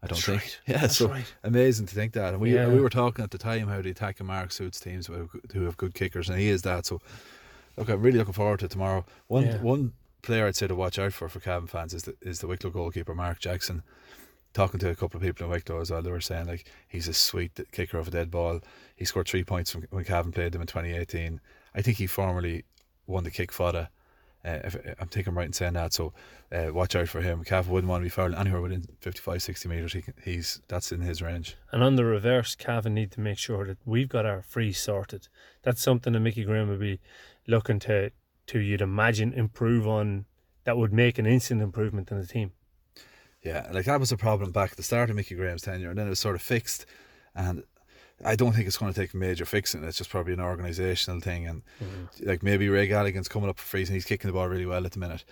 I 0.02 0.08
don't 0.08 0.16
That's 0.18 0.26
think. 0.26 0.42
right. 0.42 0.60
Yeah, 0.68 0.78
That's 0.82 0.98
so 0.98 1.08
right. 1.10 1.34
amazing 1.44 1.86
to 1.88 1.96
think 1.96 2.14
that. 2.14 2.34
And 2.34 2.42
we 2.42 2.54
Yeah. 2.56 2.68
we 2.68 2.80
were 2.82 2.90
talking 2.90 3.24
at 3.24 3.32
the 3.32 3.38
time 3.38 3.68
how 3.68 3.82
the 3.82 3.92
attacking 3.92 4.28
mark 4.28 4.52
suits 4.52 4.80
teams 4.80 5.08
who 5.08 5.64
have 5.64 5.78
good 5.78 5.94
kickers, 5.94 6.30
and 6.30 6.40
he 6.40 6.48
is 6.50 6.62
that. 6.64 6.86
So, 6.86 7.00
look, 7.78 7.90
I'm 7.90 8.02
really 8.02 8.18
looking 8.18 8.34
forward 8.34 8.60
to 8.60 8.68
tomorrow. 8.68 9.06
One 9.28 9.44
Yeah. 9.46 9.58
one 9.62 9.94
player 10.22 10.48
I'd 10.48 10.56
say 10.56 10.68
to 10.68 10.76
watch 10.76 10.98
out 10.98 11.14
for 11.14 11.28
for 11.30 11.40
Cavan 11.40 11.68
fans 11.68 11.94
is 11.94 12.04
the 12.04 12.16
is 12.22 12.40
the 12.40 12.48
Wicklow 12.48 12.70
goalkeeper 12.72 13.14
Mark 13.16 13.40
Jackson. 13.40 13.84
Talking 14.54 14.80
to 14.82 14.90
a 14.90 14.96
couple 14.96 15.18
of 15.18 15.24
people 15.24 15.46
in 15.46 15.52
Wicklow 15.52 15.82
as 15.82 15.90
well, 15.90 16.04
they 16.04 16.12
were 16.12 16.22
saying 16.22 16.46
like 16.46 16.66
he's 16.88 17.08
a 17.08 17.14
sweet 17.14 17.60
kicker 17.72 17.98
of 17.98 18.08
a 18.08 18.12
dead 18.12 18.30
ball. 18.30 18.62
He 18.96 19.04
scored 19.06 19.28
three 19.28 19.44
points 19.44 19.72
from 19.72 19.84
when 19.90 20.04
Cavan 20.06 20.32
played 20.32 20.52
them 20.52 20.62
in 20.62 20.68
2018. 20.68 21.42
I 21.74 21.82
think 21.82 21.98
he 21.98 22.06
formerly 22.08 22.64
won 23.08 23.24
the 23.24 23.32
kick 23.32 23.52
Fada. 23.52 23.90
Uh, 24.46 24.60
if, 24.66 24.76
I'm 25.00 25.08
thinking 25.08 25.32
I'm 25.32 25.38
right 25.38 25.48
in 25.48 25.54
saying 25.54 25.74
that. 25.74 25.94
So 25.94 26.14
uh, 26.52 26.68
watch 26.74 26.96
out 26.98 27.08
for 27.08 27.22
him. 27.22 27.44
Cav 27.46 27.68
wouldn't 27.68 27.90
want 27.90 28.02
to 28.02 28.06
be 28.06 28.10
fouling 28.10 28.36
anywhere 28.38 28.62
within 28.62 28.86
55, 29.00 29.42
60 29.42 29.70
metres. 29.70 29.94
He 29.94 30.02
can, 30.02 30.14
he's 30.24 30.60
That's 30.68 30.92
in 30.92 31.00
his 31.00 31.22
range. 31.22 31.56
And 31.72 31.82
on 31.82 31.96
the 31.96 32.04
reverse, 32.04 32.54
Cavan 32.54 32.94
need 32.94 33.12
to 33.14 33.22
make 33.22 33.38
sure 33.38 33.66
that 33.66 33.78
we've 33.86 34.10
got 34.10 34.26
our 34.26 34.42
free 34.42 34.74
sorted. 34.74 35.30
That's 35.64 35.82
something 35.82 36.12
that 36.12 36.20
Mickey 36.20 36.44
Graham 36.44 36.68
would 36.68 36.80
be 36.82 37.00
looking 37.48 37.80
to, 37.80 38.12
to 38.48 38.60
you'd 38.60 38.82
imagine, 38.82 39.34
improve 39.34 39.88
on 39.88 40.26
that 40.64 40.78
would 40.78 40.94
make 40.94 41.18
an 41.18 41.26
instant 41.26 41.62
improvement 41.62 42.12
in 42.12 42.20
the 42.20 42.28
team. 42.28 42.52
Yeah, 43.44 43.70
like 43.74 43.86
that 43.86 44.00
was 44.00 44.12
a 44.12 44.18
problem 44.18 44.52
back 44.52 44.72
at 44.72 44.78
the 44.78 44.84
start 44.84 45.10
of 45.10 45.16
Mickey 45.16 45.36
Graham's 45.36 45.64
tenure, 45.64 45.90
and 45.90 45.98
then 45.98 46.08
it 46.08 46.12
was 46.12 46.20
sort 46.20 46.36
of 46.36 46.42
fixed. 46.42 46.86
And 47.36 47.64
I 48.24 48.36
don't 48.36 48.54
think 48.54 48.68
it's 48.68 48.78
going 48.78 48.94
to 48.94 49.00
take 49.00 49.14
major 49.14 49.44
fixing. 49.44 49.84
It's 49.84 49.98
just 49.98 50.10
probably 50.10 50.34
an 50.34 50.40
organisational 50.40 51.22
thing, 51.22 51.48
and 51.48 51.62
mm-hmm. 51.84 52.28
like 52.28 52.42
maybe 52.42 52.70
Ray 52.70 52.88
Galligan's 52.88 53.28
coming 53.28 53.50
up 53.50 53.58
for 53.58 53.66
frees, 53.66 53.90
and 53.90 53.96
he's 53.96 54.06
kicking 54.06 54.30
the 54.30 54.34
ball 54.34 54.48
really 54.48 54.66
well 54.66 54.86
at 54.86 54.94
the 54.94 55.00
minute. 55.00 55.26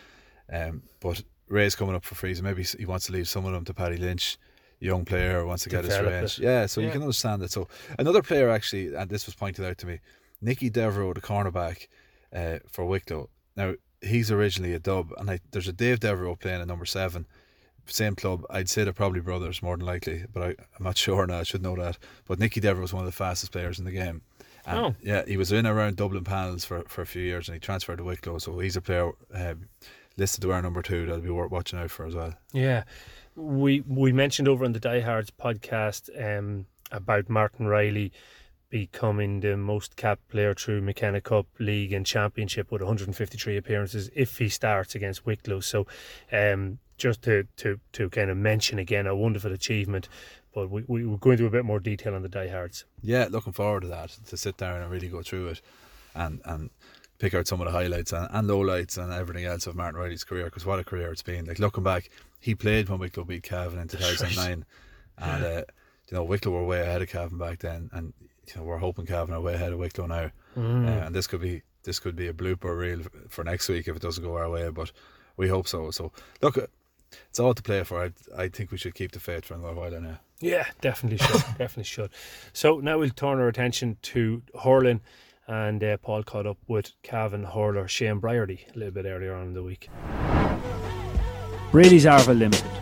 Um, 0.52 0.84
but 1.00 1.24
Ray's 1.48 1.76
coming 1.76 1.96
up 1.96 2.04
for 2.04 2.16
frees, 2.16 2.40
and 2.40 2.48
maybe 2.48 2.64
he 2.64 2.86
wants 2.86 3.06
to 3.06 3.14
leave 3.14 3.30
some 3.30 3.46
of 3.46 3.54
them 3.54 3.64
to 3.66 3.74
Paddy 3.74 3.98
Lynch, 3.98 4.38
young 4.82 5.06
player 5.06 5.46
wants 5.46 5.64
to 5.64 5.70
get 5.70 5.86
his 5.86 5.98
range. 6.00 6.40
It. 6.40 6.44
Yeah, 6.44 6.66
so 6.66 6.82
yeah. 6.82 6.88
you 6.88 6.94
can 6.94 7.02
understand 7.02 7.42
that. 7.44 7.52
So 7.52 7.70
another 7.98 8.22
player 8.22 8.50
actually, 8.50 8.94
and 8.94 9.10
this 9.10 9.26
was 9.26 9.36
pointed 9.36 9.64
out 9.64 9.78
to 9.78 9.86
me, 9.86 10.00
Nicky 10.42 10.70
Devereux, 10.70 11.14
the 11.14 11.22
cornerback 11.22 11.88
uh, 12.34 12.60
for 12.68 12.86
Wicklow. 12.86 13.30
Now 13.56 13.74
he's 14.02 14.32
originally 14.32 14.74
a 14.74 14.80
dub, 14.80 15.14
and 15.18 15.30
I, 15.30 15.40
there's 15.52 15.68
a 15.68 15.74
Dave 15.74 16.00
Devereux 16.00 16.36
playing 16.36 16.62
at 16.62 16.68
number 16.68 16.86
seven 16.86 17.26
same 17.88 18.16
club. 18.16 18.46
I'd 18.50 18.70
say 18.70 18.84
they're 18.84 18.94
probably 18.94 19.22
brothers 19.22 19.62
more 19.62 19.78
than 19.78 19.86
likely, 19.86 20.26
but 20.32 20.44
I, 20.44 20.48
am 20.50 20.84
not 20.84 20.98
sure 20.98 21.26
now. 21.28 21.40
I 21.40 21.44
should 21.44 21.62
know 21.62 21.76
that. 21.76 21.98
But 22.28 22.40
Nicky 22.40 22.60
Dever 22.60 22.82
was 22.82 22.94
one 22.94 23.02
of 23.02 23.08
the 23.08 23.12
fastest 23.12 23.52
players 23.52 23.80
in 23.80 23.86
the 23.86 23.92
game. 23.92 24.22
And 24.66 24.80
oh. 24.80 24.96
yeah, 25.02 25.24
he 25.26 25.38
was 25.38 25.52
in 25.52 25.66
around 25.66 25.96
Dublin 25.96 26.24
panels 26.24 26.64
for, 26.64 26.84
for 26.88 27.02
a 27.02 27.06
few 27.06 27.24
years 27.24 27.48
and 27.48 27.56
he 27.56 27.60
transferred 27.60 27.98
to 27.98 28.04
Wicklow. 28.04 28.38
So 28.38 28.60
he's 28.60 28.78
a 28.78 28.82
player 28.82 29.12
um, 29.34 29.70
listed 30.18 30.44
to 30.44 30.52
our 30.52 30.62
number 30.62 30.84
two 30.84 31.06
that'll 31.06 31.22
be 31.22 31.32
worth 31.32 31.52
watching 31.52 31.80
out 31.80 31.90
for 31.90 32.06
as 32.06 32.14
well. 32.14 32.36
Yeah. 32.54 32.84
We 33.36 33.82
we 33.88 34.12
mentioned 34.12 34.48
over 34.48 34.66
on 34.66 34.74
the 34.74 34.80
Diehards 34.80 35.32
podcast 35.32 36.10
um, 36.22 36.68
about 36.92 37.30
Martin 37.30 37.66
Riley 37.66 38.12
becoming 38.72 39.42
the 39.42 39.56
most 39.56 39.96
capped 39.96 40.28
player 40.30 40.56
through 40.56 40.82
McKenna 40.82 41.22
Cup 41.22 41.46
League 41.60 41.94
and 41.94 42.06
Championship 42.06 42.72
with 42.72 42.82
153 42.82 43.58
appearances 43.58 44.10
if 44.16 44.40
he 44.40 44.50
starts 44.50 44.96
against 44.96 45.26
Wicklow. 45.26 45.60
So 45.60 45.86
um, 46.32 46.80
just 46.98 47.22
to, 47.24 47.46
to, 47.58 47.80
to 47.92 48.10
kind 48.10 48.32
of 48.32 48.38
mention 48.38 48.80
again 48.80 49.06
a 49.06 49.16
wonderful 49.16 49.52
achievement. 49.52 50.08
But 50.56 50.70
we, 50.70 50.84
we, 50.88 51.06
we're 51.06 51.18
going 51.18 51.34
into 51.34 51.46
a 51.46 51.52
bit 51.52 51.66
more 51.66 51.80
detail 51.80 52.16
on 52.16 52.24
the 52.24 52.30
diehards. 52.30 52.86
Yeah, 53.04 53.28
looking 53.30 53.54
forward 53.54 53.82
to 53.82 53.88
that, 53.90 54.18
to 54.28 54.38
sit 54.38 54.58
down 54.58 54.82
and 54.82 54.90
really 54.90 55.10
go 55.10 55.22
through 55.22 55.50
it 55.50 55.62
and, 56.16 56.42
and 56.46 56.70
pick 57.20 57.34
out 57.34 57.48
some 57.48 57.62
of 57.62 57.66
the 57.66 57.72
highlights 57.72 58.14
and, 58.14 58.28
and 58.32 58.50
lowlights 58.50 58.98
and 58.98 59.14
everything 59.14 59.46
else 59.46 59.68
of 59.68 59.76
Martin 59.76 60.00
Riley's 60.00 60.24
career 60.24 60.46
because 60.46 60.66
what 60.66 60.80
a 60.80 60.84
career 60.84 61.12
it's 61.12 61.22
been. 61.22 61.46
Like 61.46 61.60
looking 61.60 61.84
back, 61.84 62.10
he 62.40 62.56
played 62.56 62.90
when 62.90 63.00
Wicklow 63.00 63.26
beat 63.26 63.44
Cavan 63.44 63.80
in 63.80 63.88
2009. 63.88 64.66
and, 65.18 65.44
uh, 65.44 65.64
you 66.10 66.18
know, 66.18 66.24
Wicklow 66.24 66.52
were 66.52 66.66
way 66.66 66.82
ahead 66.82 67.02
of 67.02 67.10
Cavan 67.10 67.38
back 67.38 67.60
then. 67.60 67.90
And, 67.94 68.14
you 68.48 68.54
know, 68.56 68.64
we're 68.64 68.78
hoping 68.78 69.06
Cavan 69.06 69.34
are 69.34 69.42
way 69.42 69.54
ahead 69.54 69.74
of 69.74 69.80
Wicklow 69.80 70.08
now. 70.08 70.32
Mm. 70.58 70.88
Uh, 70.88 71.06
and 71.06 71.16
this 71.16 71.28
could 71.28 71.42
be 71.42 71.62
this 71.84 72.00
could 72.00 72.16
be 72.16 72.28
a 72.28 72.34
blooper 72.34 72.78
reel 72.78 73.02
for 73.30 73.44
next 73.44 73.68
week 73.70 73.88
if 73.88 73.96
it 73.96 74.02
doesn't 74.02 74.24
go 74.24 74.38
our 74.38 74.50
way. 74.50 74.70
But 74.70 74.92
we 75.38 75.48
hope 75.48 75.68
so. 75.68 75.92
So, 75.92 76.12
look, 76.42 76.58
it's 77.30 77.40
all 77.40 77.54
to 77.54 77.64
play 77.64 77.84
for. 77.84 78.04
I, 78.04 78.12
I 78.38 78.50
think 78.50 78.72
we 78.72 78.78
should 78.78 78.96
keep 78.96 79.12
the 79.12 79.20
faith 79.20 79.46
for 79.46 79.56
another 79.56 79.74
while 79.74 80.02
now. 80.02 80.20
Yeah, 80.40 80.66
definitely 80.82 81.18
should. 81.20 81.42
definitely 81.58 81.84
should. 81.84 82.12
So 82.54 82.80
now 82.80 82.98
we'll 83.00 83.10
turn 83.10 83.40
our 83.40 83.48
attention 83.48 83.98
to 84.02 84.42
hurling, 84.64 85.02
and 85.48 85.84
uh, 85.84 85.98
Paul 85.98 86.24
caught 86.24 86.48
up 86.48 86.58
with 86.68 86.92
Cavan 87.04 87.44
hurler 87.44 87.88
Shane 87.88 88.20
Briarty 88.20 88.74
a 88.74 88.78
little 88.78 88.94
bit 88.94 89.06
earlier 89.06 89.36
on 89.36 89.48
in 89.48 89.54
the 89.54 89.64
week. 89.64 89.90
Brady's 91.72 92.06
Arva 92.06 92.34
Limited, 92.34 92.66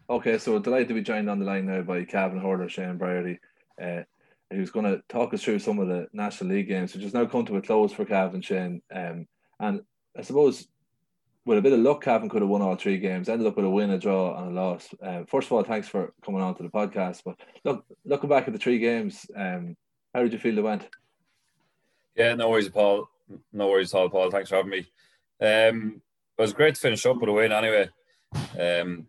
Okay, 0.10 0.38
so 0.38 0.60
delighted 0.60 0.90
to 0.90 0.94
be 0.94 1.02
joined 1.02 1.30
on 1.30 1.40
the 1.40 1.46
line 1.46 1.66
now 1.66 1.82
by 1.82 2.04
Cavan 2.04 2.40
Horder, 2.40 2.68
Shane 2.70 3.00
Briarty. 3.00 3.40
Uh, 3.82 4.04
who's 4.52 4.72
going 4.72 4.86
to 4.86 5.02
talk 5.10 5.34
us 5.34 5.44
through 5.44 5.60
some 5.60 5.80
of 5.80 5.88
the 5.88 6.08
National 6.14 6.52
League 6.52 6.68
games, 6.68 6.94
which 6.94 7.04
has 7.04 7.14
now 7.14 7.26
come 7.26 7.46
to 7.46 7.58
a 7.58 7.62
close 7.62 7.92
for 7.92 8.06
Cavan 8.06 8.42
Shane. 8.42 8.82
Um, 8.94 9.28
and 9.60 9.82
I 10.18 10.22
suppose 10.22 10.68
with 11.46 11.58
a 11.58 11.62
bit 11.62 11.74
of 11.74 11.80
luck, 11.80 12.04
Cavan 12.04 12.30
could 12.30 12.42
have 12.42 12.50
won 12.50 12.62
all 12.62 12.76
three 12.76 12.98
games, 12.98 13.28
ended 13.28 13.48
up 13.48 13.56
with 13.56 13.66
a 13.66 13.70
win, 13.70 13.92
a 13.92 13.98
draw, 13.98 14.38
and 14.38 14.52
a 14.52 14.62
loss. 14.62 14.88
Um, 15.02 15.26
first 15.26 15.48
of 15.48 15.54
all, 15.54 15.64
thanks 15.64 15.90
for 15.90 16.14
coming 16.24 16.42
on 16.42 16.56
to 16.56 16.64
the 16.64 16.70
podcast. 16.70 17.22
But 17.26 17.36
look, 17.66 17.86
looking 18.06 18.30
back 18.30 18.48
at 18.48 18.54
the 18.54 18.60
three 18.60 18.80
games, 18.80 19.26
um, 19.36 19.76
how 20.14 20.22
did 20.22 20.32
you 20.32 20.40
feel 20.40 20.56
they 20.56 20.62
went? 20.62 20.88
Yeah, 22.16 22.36
no 22.36 22.50
worries, 22.50 22.70
Paul. 22.70 23.10
No 23.52 23.68
worries 23.68 23.94
at 23.94 23.98
all, 23.98 24.10
Paul. 24.10 24.32
Thanks 24.32 24.50
for 24.50 24.56
having 24.56 24.72
me. 24.72 24.88
Um, 25.42 26.02
it 26.38 26.42
was 26.42 26.54
great 26.54 26.76
to 26.76 26.82
finish 26.82 27.06
up 27.06 27.18
with 27.20 27.30
a 27.30 27.34
win 27.34 27.52
anyway. 27.52 27.90
Um, 28.60 29.08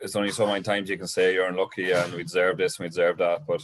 it's 0.00 0.16
only 0.16 0.30
so 0.30 0.46
many 0.46 0.62
times 0.62 0.88
you 0.88 0.98
can 0.98 1.06
say 1.06 1.34
you're 1.34 1.46
unlucky 1.46 1.92
and 1.92 2.12
we 2.12 2.22
deserve 2.22 2.56
this 2.56 2.78
and 2.78 2.84
we 2.84 2.88
deserve 2.88 3.18
that. 3.18 3.46
But 3.46 3.62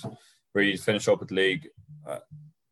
we 0.54 0.76
finish 0.76 1.08
up 1.08 1.20
with 1.20 1.30
the 1.30 1.34
league 1.34 1.68
uh, 2.06 2.18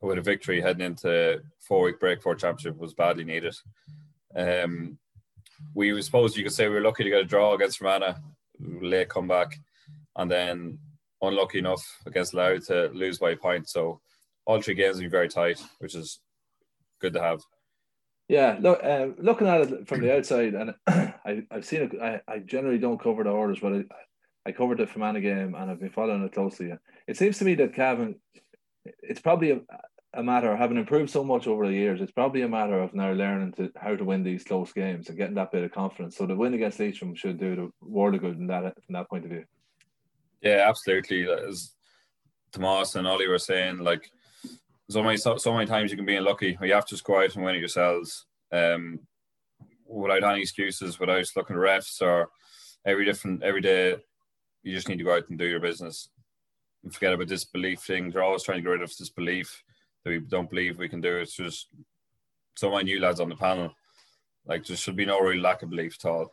with 0.01 0.19
a 0.19 0.23
victory 0.23 0.61
heading 0.61 0.87
into 0.87 1.43
four 1.61 1.85
week 1.85 1.99
break 1.99 2.23
for 2.23 2.35
championship 2.35 2.79
was 2.79 2.95
badly 2.95 3.25
needed. 3.25 3.57
Um, 4.35 4.99
we 5.75 6.01
suppose 6.03 6.37
you 6.37 6.45
could 6.45 6.53
say 6.53 6.69
we 6.69 6.75
were 6.75 6.81
lucky 6.81 7.05
to 7.05 7.11
get 7.11 7.21
a 7.21 7.25
draw 7.25 7.55
against 7.55 7.79
Fermanagh, 7.79 8.17
late 8.61 9.09
comeback, 9.09 9.59
and 10.17 10.31
then 10.31 10.79
unlucky 11.23 11.59
enough 11.59 11.85
against 12.07 12.35
Louth 12.35 12.67
to 12.67 12.89
lose 12.89 13.19
by 13.19 13.31
a 13.31 13.37
point. 13.37 13.69
So 13.69 14.01
all 14.45 14.61
three 14.61 14.75
games 14.75 14.97
have 14.97 15.03
been 15.03 15.11
very 15.11 15.29
tight, 15.29 15.63
which 15.79 15.95
is 15.95 16.21
good 17.01 17.13
to 17.15 17.23
have. 17.23 17.41
Yeah, 18.29 18.57
look, 18.61 18.83
uh, 18.83 19.09
looking 19.19 19.47
at 19.47 19.61
it 19.61 19.89
from 19.89 20.01
the 20.01 20.17
outside, 20.17 20.55
and 20.55 20.75
I, 20.87 21.43
I've 21.51 21.65
seen 21.65 21.83
it. 21.83 22.01
I, 22.01 22.21
I 22.27 22.39
generally 22.41 22.79
don't 22.79 23.01
cover 23.01 23.23
the 23.23 23.31
orders, 23.31 23.61
but 23.61 23.73
I, 23.73 23.85
I 24.47 24.53
covered 24.53 24.79
the 24.79 24.87
Fermanagh 24.87 25.21
game 25.21 25.55
and 25.55 25.71
I've 25.71 25.81
been 25.81 25.91
following 25.91 26.23
it 26.23 26.33
closely. 26.33 26.73
It 27.09 27.17
seems 27.17 27.39
to 27.39 27.45
me 27.45 27.57
that 27.57 27.75
Cavan, 27.75 28.15
it's 28.85 29.21
probably 29.21 29.51
a, 29.51 29.61
a 30.17 30.23
matter 30.23 30.51
of 30.51 30.59
having 30.59 30.79
improved 30.79 31.11
so 31.11 31.23
much 31.23 31.47
over 31.47 31.67
the 31.67 31.75
years. 31.75 32.01
It's 32.01 32.13
probably 32.13 32.43
a 32.43 32.49
matter 32.49 32.81
of 32.81 32.95
now 32.95 33.13
learning 33.13 33.53
to 33.53 33.71
how 33.77 33.95
to 33.95 34.05
win 34.05 34.23
these 34.23 34.45
close 34.45 34.73
games 34.73 35.09
and 35.09 35.19
getting 35.19 35.35
that 35.35 35.53
bit 35.53 35.63
of 35.63 35.73
confidence. 35.73 36.17
So 36.17 36.27
the 36.27 36.35
win 36.35 36.55
against 36.55 36.81
Leitrim 36.81 37.15
should 37.15 37.39
do 37.39 37.55
the 37.55 37.71
world 37.81 38.15
of 38.15 38.23
good 38.23 38.39
in 38.39 38.47
that 38.47 38.63
from 38.85 38.95
that 38.95 39.09
point 39.11 39.25
of 39.25 39.31
view. 39.31 39.45
Yeah, 40.41 40.65
absolutely. 40.69 41.29
As 41.29 41.73
Tomas 42.53 42.95
and 42.95 43.07
Ollie 43.07 43.29
were 43.29 43.39
saying, 43.39 43.79
like 43.79 44.11
so 44.89 45.03
many 45.03 45.19
so, 45.19 45.37
so 45.37 45.53
many 45.53 45.67
times 45.67 45.91
you 45.91 45.97
can 45.97 46.07
be 46.07 46.17
unlucky. 46.17 46.57
You 46.61 46.73
have 46.73 46.87
to 46.87 46.95
just 46.95 47.05
go 47.05 47.23
out 47.23 47.35
and 47.35 47.45
win 47.45 47.57
it 47.57 47.61
yourselves. 47.61 48.27
Um, 48.51 49.01
without 49.87 50.25
any 50.25 50.41
excuses, 50.41 50.99
without 50.99 51.27
looking 51.37 51.57
at 51.57 51.63
refs 51.63 52.01
or 52.01 52.31
every 52.87 53.05
different 53.05 53.43
every 53.43 53.61
day 53.61 53.97
you 54.63 54.75
just 54.75 54.89
need 54.89 54.99
to 54.99 55.05
go 55.05 55.15
out 55.15 55.29
and 55.29 55.39
do 55.39 55.47
your 55.47 55.61
business 55.61 56.09
and 56.83 56.93
forget 56.93 57.13
about 57.13 57.29
this 57.29 57.45
belief 57.45 57.81
thing. 57.81 58.11
They're 58.11 58.23
always 58.23 58.43
trying 58.43 58.59
to 58.59 58.63
get 58.63 58.71
rid 58.71 58.83
of 58.83 58.97
this 58.97 59.11
belief 59.11 59.63
that 60.07 60.13
we 60.13 60.21
don't 60.21 60.49
believe 60.49 60.79
we 60.79 60.89
can 60.89 61.01
do 61.01 61.19
it. 61.19 61.23
It's 61.23 61.37
just 61.37 61.69
so 62.55 62.71
my 62.71 62.83
new 62.83 63.01
lads 63.01 63.19
on 63.19 63.29
the 63.29 63.37
panel. 63.37 63.75
Like 64.47 64.65
there 64.65 64.77
should 64.77 64.95
be 64.95 65.05
no 65.05 65.21
real 65.21 65.43
lack 65.43 65.63
of 65.63 65.71
belief 65.71 65.97
at 65.99 66.09
all. 66.09 66.33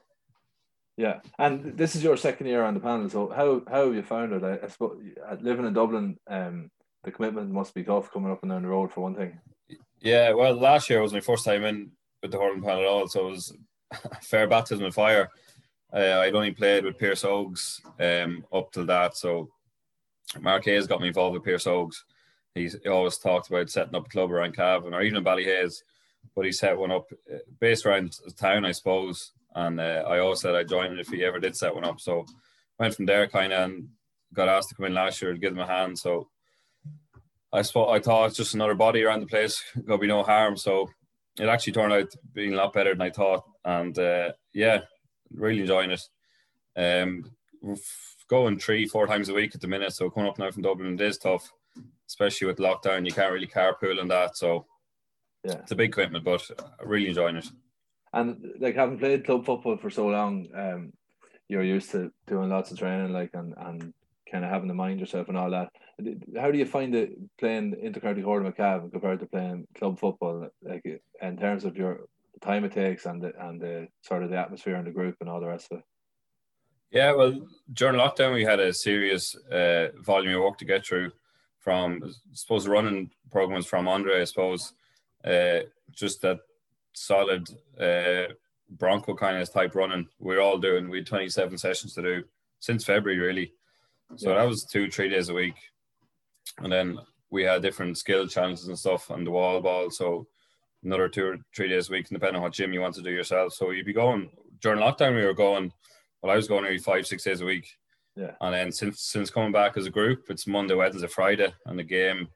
Yeah, 0.96 1.22
and 1.40 1.76
this 1.76 1.96
is 1.96 2.04
your 2.04 2.16
second 2.16 2.46
year 2.46 2.64
on 2.64 2.76
the 2.76 2.80
panel. 2.80 3.10
So 3.10 3.30
how 3.30 3.64
how 3.68 3.86
have 3.86 3.96
you 3.96 4.04
found 4.04 4.32
it? 4.32 4.44
I, 4.44 4.60
I 4.64 4.68
suppose 4.68 5.02
living 5.42 5.66
in 5.66 5.74
Dublin, 5.74 6.20
um, 6.28 6.70
the 7.04 7.12
commitment 7.12 7.50
must 7.50 7.74
be 7.74 7.84
tough 7.84 8.12
coming 8.12 8.32
up 8.32 8.44
and 8.44 8.52
down 8.52 8.62
the 8.62 8.68
road 8.68 8.92
for 8.92 9.02
one 9.02 9.16
thing. 9.16 9.40
Yeah, 10.00 10.34
well, 10.34 10.54
last 10.54 10.90
year 10.90 11.02
was 11.02 11.14
my 11.14 11.20
first 11.20 11.44
time 11.44 11.64
in 11.64 11.92
with 12.22 12.32
the 12.32 12.38
hurling 12.38 12.62
panel 12.62 12.82
at 12.82 12.88
all, 12.88 13.08
so 13.08 13.28
it 13.28 13.32
was 13.32 13.58
fair 14.22 14.48
baptism 14.48 14.86
of 14.86 14.94
fire. 14.94 15.30
Uh, 15.92 16.20
I'd 16.20 16.36
only 16.36 16.52
played 16.52 16.86
with 16.86 17.00
Pearse 17.00 17.26
Oaks 17.26 17.82
um, 18.00 18.46
up 18.54 18.72
till 18.72 18.86
that. 18.86 19.18
So 19.18 19.50
Mark 20.40 20.66
Hayes 20.66 20.88
got 20.88 21.02
me 21.02 21.08
involved 21.08 21.34
with 21.34 21.44
Pearse 21.44 21.66
Oaks. 21.66 22.04
He's 22.56 22.78
he 22.84 22.90
always 22.90 23.18
talked 23.18 23.50
about 23.50 23.70
setting 23.70 23.96
up 23.96 24.06
a 24.06 24.10
club 24.10 24.32
around 24.32 24.56
Cavan 24.56 24.94
or 24.94 25.02
even 25.02 25.18
in 25.18 25.24
Ballyhaise, 25.24 25.82
but 26.36 26.46
he 26.46 26.52
set 26.52 26.78
one 26.78 26.92
up 26.92 27.08
uh, 27.34 27.38
based 27.60 27.86
around 27.86 28.16
town, 28.38 28.66
I 28.66 28.72
suppose. 28.72 29.32
And 29.56 29.80
uh, 29.80 30.04
I 30.08 30.20
always 30.20 30.42
said 30.42 30.56
I'd 30.56 30.70
join 30.70 30.92
it 30.94 31.00
if 31.00 31.10
he 31.10 31.24
ever 31.24 31.40
did 31.40 31.56
set 31.56 31.74
one 31.74 31.84
up. 31.84 32.00
So 32.00 32.26
went 32.80 32.96
from 32.96 33.06
there 33.06 33.28
kind 33.28 33.54
of 33.54 33.70
and 33.70 33.90
got 34.34 34.50
asked 34.50 34.70
to 34.70 34.76
come 34.76 34.86
in 34.86 34.94
last 34.94 35.22
year 35.22 35.32
to 35.32 35.40
give 35.40 35.54
him 35.54 35.60
a 35.60 35.68
hand. 35.68 35.98
So 35.98 36.30
I 37.52 37.62
suppose 37.62 37.90
I 37.92 38.00
thought 38.00 38.28
it's 38.28 38.38
just 38.38 38.56
another 38.56 38.76
body 38.76 39.04
around 39.04 39.22
the 39.22 39.28
place. 39.28 39.64
Gonna 39.86 40.00
be 40.00 40.08
no 40.08 40.24
harm. 40.24 40.58
So 40.58 40.90
it 41.40 41.48
actually 41.48 41.74
turned 41.74 41.94
out 41.94 42.14
being 42.34 42.54
a 42.54 42.58
lot 42.58 42.74
better 42.74 42.94
than 42.94 43.02
I 43.02 43.10
thought. 43.10 43.44
And 43.66 43.98
uh, 43.98 44.34
yeah, 44.54 44.82
really 45.32 45.62
enjoying 45.62 45.92
it. 45.92 46.02
Um, 46.76 47.32
going 48.28 48.58
three, 48.58 48.88
four 48.88 49.08
times 49.08 49.30
a 49.30 49.34
week 49.34 49.56
at 49.56 49.62
the 49.62 49.68
minute. 49.68 49.94
So 49.94 50.10
coming 50.10 50.30
up 50.30 50.40
now 50.40 50.52
from 50.52 50.64
Dublin, 50.64 50.94
it 50.94 51.02
is 51.02 51.18
tough, 51.18 51.52
especially 52.08 52.48
with 52.48 52.58
lockdown. 52.58 53.06
You 53.06 53.12
can't 53.12 53.34
really 53.34 53.48
carpool 53.48 54.00
and 54.00 54.10
that. 54.12 54.38
So 54.38 54.66
yeah, 55.44 55.56
it's 55.56 55.72
a 55.72 55.76
big 55.76 55.92
commitment, 55.92 56.26
but 56.26 56.50
really 56.84 57.10
enjoying 57.10 57.38
it. 57.38 57.48
And 58.14 58.54
like 58.60 58.76
having 58.76 59.00
played 59.00 59.26
club 59.26 59.46
football 59.46 59.78
for 59.78 59.90
so 59.90 60.08
long, 60.08 60.48
um, 60.56 60.94
you're 61.50 61.64
used 61.64 61.92
to 61.92 62.12
doing 62.28 62.50
lots 62.50 62.72
of 62.72 62.78
training, 62.78 63.14
like 63.14 63.32
and 63.34 63.54
and 63.58 63.94
kind 64.32 64.44
of 64.44 64.52
having 64.52 64.68
to 64.68 64.74
mind 64.74 65.00
yourself 65.00 65.30
and 65.30 65.38
all 65.38 65.52
that. 65.52 65.70
How 66.40 66.52
do 66.52 66.58
you 66.58 66.66
find 66.66 66.96
it 66.96 67.12
playing 67.38 67.76
intercounty 67.76 68.24
hurling 68.24 68.46
with 68.46 68.58
Cavan 68.58 68.90
compared 68.90 69.20
to 69.20 69.28
playing 69.28 69.68
club 69.76 70.00
football? 70.00 70.48
Like 70.62 70.84
in 71.22 71.38
terms 71.38 71.66
of 71.66 71.78
your 71.78 72.06
time 72.42 72.66
it 72.66 72.72
takes 72.72 73.06
and 73.06 73.22
the 73.22 73.32
and 73.40 73.62
the 73.62 73.88
sort 74.02 74.24
of 74.24 74.30
the 74.30 74.38
atmosphere 74.38 74.76
in 74.76 74.86
the 74.86 74.92
group 74.92 75.16
and 75.20 75.30
all 75.30 75.40
the 75.40 75.48
rest 75.48 75.68
of 75.72 75.80
it. 75.80 75.84
Yeah, 76.92 77.14
well, 77.14 77.48
during 77.72 78.00
lockdown 78.00 78.34
we 78.34 78.44
had 78.44 78.60
a 78.60 78.74
serious 78.74 79.36
uh, 79.52 79.88
volume 80.06 80.36
of 80.36 80.42
work 80.42 80.58
to 80.60 80.66
get 80.66 80.86
through. 80.86 81.12
From 81.64 82.02
I 82.04 82.10
suppose 82.34 82.68
running 82.68 83.10
programs 83.32 83.66
from 83.66 83.88
Andre, 83.88 84.22
I 84.22 84.26
suppose, 84.26 84.74
uh, 85.24 85.60
just 85.92 86.22
that 86.22 86.40
solid 86.92 87.48
uh, 87.80 88.34
Bronco 88.70 89.16
kind 89.16 89.38
of 89.38 89.52
type 89.52 89.76
running. 89.76 90.08
We're 90.20 90.42
all 90.42 90.58
doing. 90.58 90.90
We 90.90 90.98
had 90.98 91.08
27 91.08 91.58
sessions 91.58 91.94
to 91.94 92.02
do 92.02 92.24
since 92.60 92.84
February, 92.84 93.20
really. 93.20 93.54
So 94.16 94.30
yeah. 94.30 94.40
that 94.40 94.48
was 94.48 94.66
two, 94.66 94.92
three 94.92 95.10
days 95.10 95.30
a 95.30 95.34
week, 95.34 95.56
and 96.60 96.72
then 96.72 97.00
we 97.30 97.44
had 97.44 97.62
different 97.62 97.98
skill 97.98 98.28
challenges 98.28 98.68
and 98.68 98.78
stuff 98.78 99.10
on 99.10 99.24
the 99.24 99.32
wall 99.32 99.60
ball. 99.60 99.90
So 99.90 100.28
another 100.84 101.10
two 101.10 101.26
or 101.26 101.38
three 101.56 101.68
days 101.70 101.90
a 101.90 101.94
week, 101.94 102.08
depending 102.10 102.36
on 102.36 102.44
what 102.44 102.54
gym 102.54 102.74
you 102.74 102.82
want 102.82 102.96
to 102.96 103.02
do 103.02 103.10
yourself. 103.10 103.54
So 103.54 103.72
you'd 103.72 103.86
be 103.86 103.94
going 103.94 104.30
during 104.62 104.80
lockdown. 104.80 105.16
We 105.16 105.26
were 105.26 105.34
going. 105.34 105.72
Well, 106.22 106.32
I 106.32 106.36
was 106.36 106.48
going 106.48 106.64
every 106.64 106.78
five, 106.78 107.08
six 107.08 107.24
days 107.24 107.42
a 107.42 107.46
week. 107.46 107.76
Yeah. 108.16 108.32
And 108.42 108.54
then 108.54 108.72
since 108.72 109.02
since 109.02 109.30
coming 109.30 109.52
back 109.52 109.76
as 109.78 109.86
a 109.86 109.92
group, 109.92 110.26
it's 110.30 110.48
Monday, 110.48 110.76
Wednesday, 110.76 111.08
Friday, 111.08 111.54
and 111.66 111.80
the 111.80 111.84
game 111.84 112.28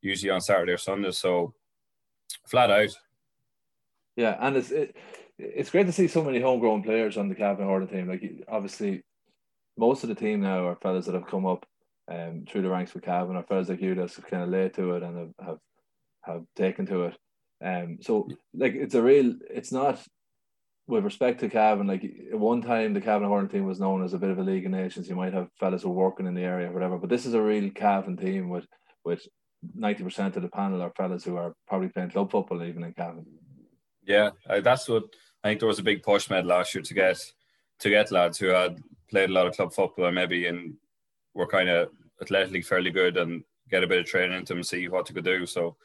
usually 0.00 0.30
on 0.30 0.40
Saturday 0.40 0.72
or 0.72 0.78
Sunday. 0.78 1.10
So 1.10 1.54
flat 2.46 2.70
out. 2.70 2.90
Yeah, 4.16 4.36
and 4.40 4.56
it's 4.56 4.70
it, 4.70 4.96
it's 5.38 5.70
great 5.70 5.86
to 5.86 5.92
see 5.92 6.08
so 6.08 6.24
many 6.24 6.40
homegrown 6.40 6.82
players 6.82 7.16
on 7.16 7.28
the 7.28 7.34
Cavan 7.34 7.66
Horton 7.66 7.88
team. 7.88 8.08
Like 8.08 8.44
obviously, 8.48 9.02
most 9.76 10.02
of 10.02 10.08
the 10.08 10.14
team 10.14 10.40
now 10.40 10.66
are 10.66 10.76
fellas 10.76 11.06
that 11.06 11.14
have 11.14 11.26
come 11.26 11.46
up 11.46 11.66
um, 12.10 12.44
through 12.48 12.62
the 12.62 12.70
ranks 12.70 12.94
with 12.94 13.04
Cavan, 13.04 13.36
or 13.36 13.42
fellas 13.42 13.68
like 13.68 13.80
you 13.80 13.94
that's 13.94 14.16
kind 14.16 14.42
of 14.42 14.48
late 14.48 14.74
to 14.74 14.92
it 14.92 15.02
and 15.02 15.18
have 15.18 15.46
have, 15.46 15.58
have 16.22 16.44
taken 16.56 16.86
to 16.86 17.04
it. 17.04 17.16
Um, 17.62 17.98
so 18.00 18.26
like 18.54 18.74
it's 18.74 18.94
a 18.94 19.02
real, 19.02 19.34
it's 19.50 19.70
not 19.70 20.02
with 20.90 21.04
respect 21.04 21.40
to 21.40 21.48
Cavan. 21.48 21.86
Like 21.86 22.04
at 22.04 22.38
one 22.38 22.60
time, 22.60 22.92
the 22.92 23.00
Cavan 23.00 23.28
Hurling 23.28 23.48
team 23.48 23.66
was 23.66 23.80
known 23.80 24.04
as 24.04 24.12
a 24.12 24.18
bit 24.18 24.30
of 24.30 24.38
a 24.38 24.42
league 24.42 24.66
of 24.66 24.72
nations. 24.72 25.08
You 25.08 25.16
might 25.16 25.32
have 25.32 25.48
fellas 25.58 25.82
who 25.82 25.90
are 25.90 25.94
working 25.94 26.26
in 26.26 26.34
the 26.34 26.42
area 26.42 26.68
or 26.68 26.72
whatever, 26.72 26.98
but 26.98 27.08
this 27.08 27.26
is 27.26 27.34
a 27.34 27.42
real 27.42 27.70
Cavan 27.70 28.16
team 28.16 28.48
with 28.48 28.66
with 29.04 29.26
ninety 29.74 30.02
percent 30.02 30.36
of 30.36 30.42
the 30.42 30.48
panel 30.48 30.82
are 30.82 30.92
fellas 30.96 31.24
who 31.24 31.36
are 31.36 31.54
probably 31.66 31.88
playing 31.88 32.10
club 32.10 32.30
football 32.30 32.62
even 32.62 32.84
in 32.84 32.92
Cavan. 32.92 33.26
Yeah, 34.04 34.30
that's 34.62 34.88
what 34.88 35.04
I 35.44 35.48
think. 35.48 35.60
There 35.60 35.68
was 35.68 35.78
a 35.78 35.84
big 35.84 36.02
push 36.02 36.28
made 36.28 36.44
last 36.44 36.74
year 36.74 36.82
to 36.82 36.94
get 36.94 37.18
to 37.80 37.90
get 37.90 38.10
lads 38.10 38.38
who 38.38 38.48
had 38.48 38.78
played 39.10 39.30
a 39.30 39.32
lot 39.32 39.46
of 39.46 39.56
club 39.56 39.72
football 39.72 40.10
maybe 40.10 40.46
and 40.46 40.74
were 41.34 41.46
kind 41.46 41.68
of 41.68 41.88
athletically 42.20 42.62
fairly 42.62 42.90
good 42.90 43.16
and 43.16 43.42
get 43.70 43.84
a 43.84 43.86
bit 43.86 44.00
of 44.00 44.06
training 44.06 44.36
into 44.36 44.50
them 44.50 44.58
and 44.58 44.66
see 44.66 44.88
what 44.88 45.06
they 45.06 45.14
could 45.14 45.24
do. 45.24 45.46
So 45.46 45.76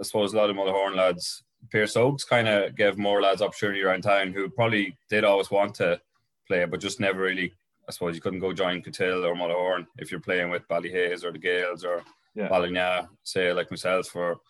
I 0.00 0.02
suppose 0.02 0.32
a 0.32 0.36
lot 0.36 0.50
of 0.50 0.56
Mullahoran 0.56 0.96
lads, 0.96 1.42
Pearse 1.70 1.96
Oaks 1.96 2.24
kind 2.24 2.48
of 2.48 2.74
gave 2.76 2.98
more 2.98 3.22
lads 3.22 3.42
opportunity 3.42 3.82
around 3.82 4.02
town 4.02 4.32
who 4.32 4.48
probably 4.48 4.96
did 5.08 5.24
always 5.24 5.50
want 5.50 5.74
to 5.76 6.00
play, 6.46 6.64
but 6.64 6.80
just 6.80 7.00
never 7.00 7.20
really. 7.20 7.52
I 7.88 7.92
suppose 7.92 8.16
you 8.16 8.20
couldn't 8.20 8.40
go 8.40 8.52
join 8.52 8.82
Cootehill 8.82 9.24
or 9.24 9.36
Mullahoran 9.36 9.86
if 9.98 10.10
you're 10.10 10.18
playing 10.18 10.50
with 10.50 10.66
Ballyhaise 10.66 11.22
or 11.22 11.30
the 11.30 11.38
Gaels 11.38 11.84
or 11.84 12.02
yeah. 12.34 12.48
Ballyna, 12.48 13.06
say 13.22 13.52
like 13.52 13.70
myself 13.70 14.14
or 14.16 14.40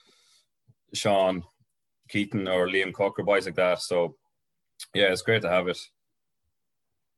Sean 0.95 1.43
Keaton 2.09 2.49
or 2.49 2.67
Liam 2.67 2.95
Cook 2.95 3.19
or 3.19 3.25
boys 3.25 3.45
like 3.45 3.57
that. 3.57 3.83
So 3.83 4.17
yeah, 4.95 5.13
it's 5.13 5.23
great 5.23 5.43
to 5.43 5.51
have 5.51 5.69
it. 5.69 5.79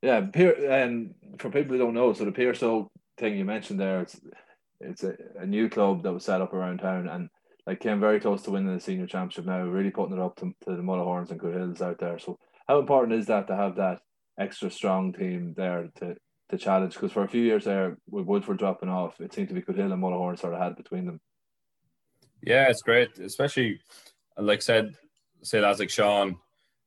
Yeah, 0.02 0.18
and 0.18 1.14
for 1.38 1.50
people 1.50 1.72
who 1.72 1.78
don't 1.78 1.94
know, 1.94 2.12
so 2.12 2.24
the 2.24 2.32
Pearse 2.32 2.62
Oak 2.62 2.90
thing 3.16 3.36
you 3.36 3.44
mentioned 3.44 3.80
there, 3.80 4.00
it's 4.00 4.20
it's 4.80 5.02
a, 5.02 5.16
a 5.38 5.46
new 5.46 5.68
club 5.68 6.02
that 6.02 6.12
was 6.12 6.24
set 6.24 6.40
up 6.40 6.52
around 6.52 6.78
town 6.78 7.08
and 7.08 7.28
like 7.68 7.80
came 7.80 8.00
very 8.00 8.18
close 8.18 8.40
to 8.42 8.50
winning 8.50 8.74
the 8.74 8.80
senior 8.80 9.06
championship 9.06 9.44
now, 9.44 9.60
really 9.60 9.90
putting 9.90 10.16
it 10.16 10.22
up 10.22 10.36
to, 10.36 10.54
to 10.64 10.74
the 10.74 10.82
Mullahorns 10.82 11.30
and 11.30 11.38
Cootehills 11.38 11.82
out 11.82 11.98
there. 11.98 12.18
So 12.18 12.38
how 12.66 12.78
important 12.78 13.20
is 13.20 13.26
that 13.26 13.46
to 13.48 13.56
have 13.56 13.76
that 13.76 14.00
extra 14.40 14.70
strong 14.70 15.12
team 15.12 15.52
there 15.54 15.90
to 15.96 16.16
to 16.48 16.56
challenge? 16.56 16.94
Because 16.94 17.12
for 17.12 17.24
a 17.24 17.28
few 17.28 17.42
years 17.42 17.66
there, 17.66 17.98
with 18.08 18.24
Woodford 18.24 18.58
dropping 18.58 18.88
off, 18.88 19.20
it 19.20 19.34
seemed 19.34 19.48
to 19.48 19.54
be 19.54 19.60
Cootehill 19.60 19.92
and 19.92 20.02
Mullahorn 20.02 20.38
sort 20.38 20.54
of 20.54 20.60
had 20.60 20.76
between 20.76 21.04
them. 21.04 21.20
Yeah, 22.42 22.70
it's 22.70 22.80
great, 22.80 23.18
especially 23.18 23.80
like 24.38 24.60
I 24.60 24.62
said, 24.62 24.94
say 25.42 25.60
lads 25.60 25.78
like 25.78 25.90
Sean 25.90 26.36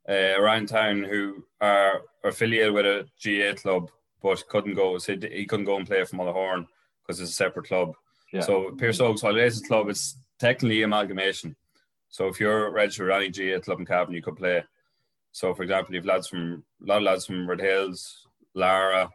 uh, 0.09 0.33
around 0.39 0.69
town 0.69 1.03
who 1.03 1.45
are 1.59 2.01
affiliated 2.23 2.73
with 2.73 2.87
a 2.87 3.05
GA 3.19 3.53
club, 3.53 3.91
but 4.23 4.47
couldn't 4.47 4.73
go. 4.73 4.97
So 4.97 5.15
he 5.15 5.45
couldn't 5.45 5.65
go 5.65 5.75
and 5.75 5.85
play 5.85 6.03
for 6.05 6.15
Mullahorn 6.15 6.65
because 7.03 7.21
it's 7.21 7.29
a 7.29 7.35
separate 7.35 7.67
club. 7.67 7.93
Yeah. 8.33 8.41
So 8.41 8.71
Pearse 8.71 8.99
Oaks, 8.99 9.21
while 9.21 9.37
it 9.37 9.43
is 9.43 9.61
a 9.61 9.67
club, 9.67 9.89
it's 9.89 10.15
technically 10.41 10.81
amalgamation. 10.81 11.55
So 12.09 12.27
if 12.27 12.39
you're 12.39 12.71
registered 12.71 13.07
with 13.07 13.15
any 13.15 13.29
GA 13.29 13.59
club 13.61 13.79
in 13.79 13.85
Cavan, 13.85 14.15
you 14.15 14.23
could 14.23 14.35
play. 14.35 14.63
So 15.31 15.53
for 15.53 15.63
example, 15.63 15.93
you've 15.93 16.05
lads 16.05 16.27
from 16.27 16.63
a 16.83 16.85
lot 16.85 16.97
of 16.97 17.03
lads 17.03 17.25
from 17.27 17.47
Red 17.47 17.61
Hills, 17.61 18.27
Lara, 18.55 19.09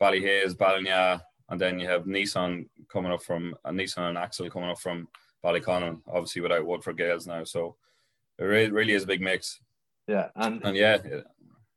Ballyhaise, 0.00 0.56
Ballina, 0.56 1.22
and 1.48 1.60
then 1.60 1.80
you 1.80 1.88
have 1.88 2.04
Nissan 2.04 2.66
coming 2.92 3.10
up 3.10 3.22
from 3.22 3.54
uh, 3.64 3.70
Nissan 3.70 4.10
and 4.10 4.18
Axel 4.18 4.50
coming 4.50 4.68
up 4.68 4.78
from 4.78 5.08
Ballyconnell, 5.42 6.00
obviously 6.06 6.42
without 6.42 6.66
Woodford 6.66 6.98
Gaels 6.98 7.26
now. 7.26 7.42
So 7.44 7.76
it 8.38 8.44
really, 8.44 8.70
really 8.70 8.92
is 8.92 9.04
a 9.04 9.08
big 9.08 9.22
mix. 9.22 9.60
Yeah, 10.06 10.28
and 10.36 10.62
and 10.64 10.76
yeah, 10.76 10.98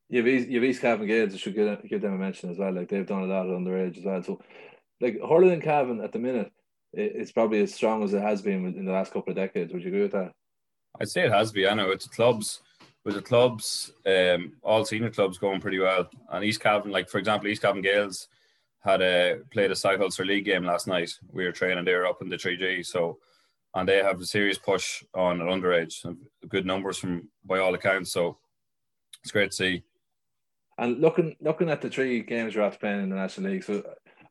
you've 0.09 0.27
you've 0.27 0.63
East 0.63 0.81
Cavan 0.81 1.07
Gaels. 1.07 1.31
You 1.31 1.39
should 1.39 1.55
give, 1.55 1.89
give 1.89 2.01
them 2.01 2.13
a 2.13 2.17
mention 2.17 2.51
as 2.51 2.57
well. 2.57 2.73
Like 2.73 2.89
they've 2.89 3.07
done 3.07 3.23
a 3.23 3.25
lot 3.25 3.47
underage 3.47 3.97
as 3.97 4.03
well. 4.03 4.21
So 4.21 4.41
like 4.99 5.17
hurling 5.21 5.53
and 5.53 5.63
Cavan 5.63 6.01
at 6.01 6.11
the 6.11 6.19
minute, 6.19 6.51
it's 6.93 7.31
probably 7.31 7.61
as 7.61 7.73
strong 7.73 8.03
as 8.03 8.13
it 8.13 8.21
has 8.21 8.41
been 8.41 8.65
in 8.65 8.85
the 8.85 8.91
last 8.91 9.13
couple 9.13 9.31
of 9.31 9.37
decades. 9.37 9.71
Would 9.73 9.83
you 9.83 9.89
agree 9.89 10.01
with 10.01 10.11
that? 10.11 10.31
I'd 10.99 11.09
say 11.09 11.25
it 11.25 11.31
has 11.31 11.51
been. 11.51 11.69
I 11.69 11.73
know 11.73 11.91
it's 11.91 12.07
clubs 12.07 12.61
with 13.03 13.15
the 13.15 13.21
clubs, 13.21 13.91
um, 14.05 14.53
all 14.61 14.85
senior 14.85 15.09
clubs 15.09 15.37
going 15.37 15.61
pretty 15.61 15.79
well. 15.79 16.09
And 16.29 16.43
East 16.43 16.59
Cavan, 16.61 16.91
like 16.91 17.09
for 17.09 17.17
example, 17.17 17.47
East 17.47 17.61
Cavan 17.61 17.81
Gaels 17.81 18.27
had 18.83 19.01
a 19.01 19.39
played 19.51 19.71
a 19.71 19.75
South 19.75 20.01
Ulster 20.01 20.25
League 20.25 20.45
game 20.45 20.63
last 20.63 20.87
night. 20.87 21.11
We 21.31 21.45
were 21.45 21.51
training 21.51 21.85
there 21.85 22.05
up 22.05 22.21
in 22.21 22.29
the 22.29 22.37
3G, 22.37 22.85
so 22.85 23.17
and 23.73 23.87
they 23.87 23.97
have 23.97 24.19
a 24.19 24.25
serious 24.25 24.57
push 24.57 25.03
on 25.13 25.41
at 25.41 25.47
underage, 25.47 26.05
good 26.49 26.65
numbers 26.65 26.97
from 26.97 27.29
by 27.45 27.59
all 27.59 27.73
accounts. 27.73 28.11
So 28.11 28.37
it's 29.23 29.31
great 29.31 29.51
to 29.51 29.55
see. 29.55 29.83
And 30.77 30.99
looking 30.99 31.35
looking 31.41 31.69
at 31.69 31.81
the 31.81 31.89
three 31.89 32.21
games 32.21 32.55
you're 32.55 32.63
after 32.63 32.79
playing 32.79 33.03
in 33.03 33.09
the 33.09 33.15
National 33.15 33.51
League, 33.51 33.63
so 33.63 33.83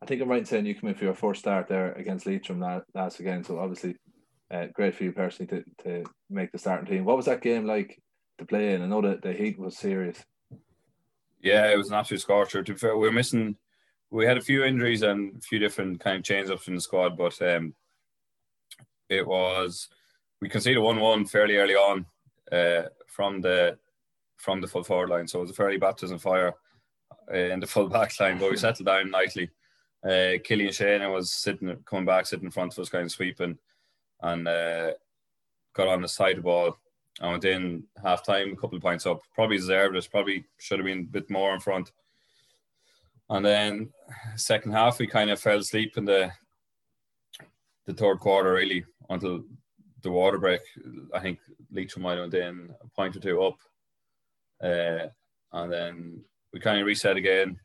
I 0.03 0.07
think 0.07 0.23
I'm 0.23 0.29
right 0.29 0.39
in 0.39 0.47
saying 0.47 0.67
you 0.67 0.75
come 0.75 0.89
in 0.89 0.95
for 0.95 1.05
your 1.05 1.15
first 1.15 1.41
start 1.41 1.69
there 1.69 1.93
against 1.93 2.27
Leitrim 2.27 2.61
last, 2.61 2.87
last 2.95 3.21
again. 3.21 3.45
So 3.45 3.59
obviously, 3.59 3.97
uh, 4.51 4.67
great 4.73 4.95
for 4.95 5.05
you 5.05 5.13
personally 5.13 5.49
to, 5.49 5.85
to 5.85 6.11
make 6.31 6.53
the 6.53 6.59
starting 6.59 6.87
team. 6.87 7.05
What 7.05 7.17
was 7.17 7.27
that 7.27 7.43
game 7.43 7.67
like 7.67 8.01
to 8.39 8.47
play 8.47 8.75
in? 8.75 8.83
I 8.83 8.87
know 8.87 9.03
that 9.03 9.23
the 9.23 9.33
heat 9.33 9.59
was 9.59 9.77
serious. 9.77 10.19
Yeah, 11.43 11.71
it 11.71 11.77
was 11.77 11.89
an 11.89 11.95
absolute 11.95 12.21
scorcher. 12.21 12.63
To 12.63 12.73
be 12.73 12.79
fair, 12.79 12.97
we 12.97 13.09
were 13.09 13.13
missing. 13.13 13.57
We 14.11 14.27
had 14.27 14.39
a 14.39 14.43
few 14.43 14.65
injuries 14.65 15.03
and 15.03 15.37
a 15.37 15.41
few 15.41 15.59
different 15.59 16.01
kind 16.01 16.17
of 16.17 16.25
change 16.25 16.51
ups 16.51 16.67
in 16.67 16.75
the 16.75 16.81
squad, 16.81 17.17
but 17.17 17.41
um, 17.43 17.75
it 19.09 19.27
was 19.27 19.89
we 20.41 20.49
conceded 20.49 20.83
one 20.83 20.99
one 20.99 21.27
fairly 21.27 21.57
early 21.57 21.75
on 21.75 22.07
uh, 22.51 22.83
from 23.07 23.41
the 23.41 23.79
from 24.37 24.61
the 24.61 24.67
full 24.67 24.83
forward 24.83 25.11
line, 25.11 25.29
so 25.29 25.39
it 25.39 25.43
was 25.43 25.51
a 25.51 25.55
fairly 25.55 25.77
baptism 25.77 26.19
fire 26.19 26.55
uh, 27.33 27.37
in 27.37 27.61
the 27.61 27.67
full 27.67 27.89
back 27.89 28.19
line, 28.19 28.39
but 28.39 28.51
we 28.51 28.57
settled 28.57 28.87
down 28.87 29.11
nicely 29.11 29.49
uh, 30.05 30.39
Killian 30.43 30.73
Shane 30.73 31.11
was 31.11 31.31
sitting, 31.31 31.77
coming 31.85 32.07
back, 32.07 32.27
sitting 32.27 32.47
in 32.47 32.51
front 32.51 32.73
of 32.73 32.79
us, 32.79 32.89
kind 32.89 33.05
of 33.05 33.13
sweeping, 33.13 33.59
and 34.23 34.49
uh, 34.49 34.93
got 35.75 35.89
on 35.89 36.03
the 36.03 36.09
side 36.09 36.43
ball. 36.43 36.79
I 37.21 37.31
went 37.31 37.45
in 37.45 37.85
half 38.03 38.25
time, 38.25 38.53
a 38.53 38.57
couple 38.57 38.77
of 38.77 38.83
points 38.83 39.07
up. 39.07 39.21
Probably 39.35 39.59
deserved 39.59 39.97
it. 39.97 40.09
Probably 40.11 40.45
should 40.59 40.79
have 40.79 40.87
been 40.87 41.01
a 41.01 41.03
bit 41.03 41.29
more 41.29 41.53
in 41.53 41.61
front. 41.61 41.93
And 43.29 43.45
then 43.45 43.91
second 44.37 44.73
half, 44.73 44.99
we 44.99 45.07
kind 45.07 45.31
of 45.31 45.41
fell 45.41 45.59
asleep 45.59 45.97
in 45.97 46.05
the 46.05 46.33
the 47.87 47.95
third 47.95 48.21
quarter, 48.21 48.53
really, 48.53 48.85
until 49.09 49.45
the 50.03 50.11
water 50.11 50.39
break. 50.39 50.61
I 51.15 51.21
think 51.21 51.39
Leitrim 51.73 52.03
might 52.03 52.13
have 52.19 52.33
went 52.33 52.35
in 52.35 52.75
a 52.81 52.89
point 52.89 53.17
or 53.17 53.21
two 53.21 53.43
up, 53.43 53.59
uh, 54.63 55.09
and 55.53 55.73
then 55.73 56.25
we 56.53 56.61
kind 56.61 56.81
of 56.81 56.87
reset 56.87 57.17
again 57.17 57.59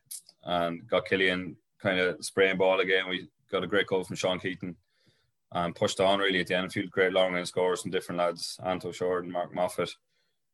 and 0.43 0.87
got 0.87 1.05
Killian 1.05 1.55
kind 1.85 1.99
of 1.99 2.25
spraying 2.25 2.57
ball 2.57 2.79
again. 2.79 3.07
We 3.07 3.27
got 3.51 3.63
a 3.63 3.67
great 3.67 3.85
goal 3.85 4.03
from 4.03 4.15
Sean 4.15 4.39
Keaton 4.39 4.75
and 5.51 5.75
pushed 5.75 5.99
on 5.99 6.19
really 6.19 6.39
at 6.39 6.47
the 6.47 6.55
end. 6.55 6.65
A 6.65 6.69
few 6.69 6.89
great 6.89 7.13
long 7.13 7.33
range 7.33 7.49
scores 7.49 7.81
from 7.81 7.91
different 7.91 8.17
lads, 8.19 8.59
Anto 8.65 8.91
Short 8.91 9.23
and 9.23 9.31
Mark 9.31 9.53
Moffat, 9.53 9.91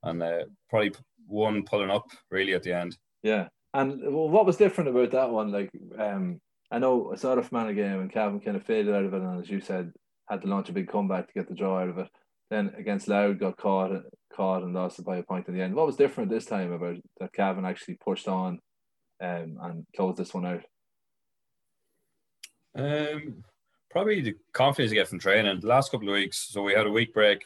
and 0.04 0.22
uh, 0.22 0.44
probably 0.70 0.92
one 1.28 1.64
pulling 1.64 1.90
up 1.90 2.10
really 2.30 2.54
at 2.54 2.64
the 2.64 2.74
end. 2.74 2.98
Yeah, 3.24 3.48
and 3.74 4.02
what 4.14 4.46
was 4.46 4.58
different 4.58 4.90
about 4.90 5.12
that 5.12 5.32
one? 5.32 5.52
Like, 5.52 5.70
um, 5.98 6.42
I 6.70 6.80
know 6.80 7.12
I 7.14 7.16
saw 7.16 7.36
the 7.36 7.44
Fermanagh 7.44 7.76
game 7.76 8.02
and 8.02 8.12
Cavan 8.12 8.42
kind 8.42 8.58
of 8.58 8.66
faded 8.66 8.94
out 8.94 9.06
of 9.06 9.14
it, 9.14 9.22
and 9.22 9.42
as 9.42 9.50
you 9.50 9.62
said, 9.62 9.94
had 10.30 10.42
to 10.42 10.48
launch 10.48 10.68
a 10.68 10.74
big 10.74 10.90
comeback 10.90 11.28
to 11.28 11.34
get 11.34 11.48
the 11.48 11.56
draw 11.56 11.80
out 11.80 11.90
of 11.90 11.98
it. 11.98 12.10
Then 12.50 12.74
against 12.78 13.08
Louth, 13.08 13.40
got 13.40 13.56
caught, 13.56 13.92
caught 14.36 14.64
and 14.64 14.74
lost 14.74 15.00
it 15.00 15.06
by 15.06 15.18
a 15.18 15.24
point 15.24 15.48
in 15.48 15.54
the 15.54 15.62
end. 15.62 15.76
What 15.76 15.86
was 15.86 15.96
different 15.96 16.30
this 16.30 16.46
time 16.46 16.74
about 16.74 16.98
that 17.22 17.32
Cavan 17.32 17.64
actually 17.64 17.98
pushed 18.04 18.28
on 18.28 18.60
um, 19.22 19.58
and 19.62 19.86
closed 19.96 20.18
this 20.18 20.34
one 20.34 20.46
out? 20.46 20.64
Um, 22.76 23.44
probably 23.90 24.22
the 24.22 24.36
confidence 24.54 24.92
you 24.92 25.00
get 25.00 25.08
from 25.08 25.20
training. 25.20 25.60
The 25.60 25.68
last 25.68 25.92
couple 25.92 26.10
of 26.10 26.14
weeks, 26.14 26.50
so 26.50 26.62
we 26.62 26.74
had 26.74 26.88
a 26.88 26.92
week 26.92 27.14
break 27.14 27.44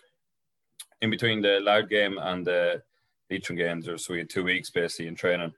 in 1.02 1.10
between 1.10 1.42
the 1.42 1.60
Louth 1.60 1.90
game 1.90 2.18
and 2.18 2.46
the 2.46 2.82
Leitrim 3.30 3.58
games, 3.58 3.88
or 3.88 3.98
so 3.98 4.14
we 4.14 4.20
had 4.20 4.30
two 4.30 4.44
weeks 4.44 4.70
basically 4.70 5.08
in 5.08 5.16
training, 5.16 5.54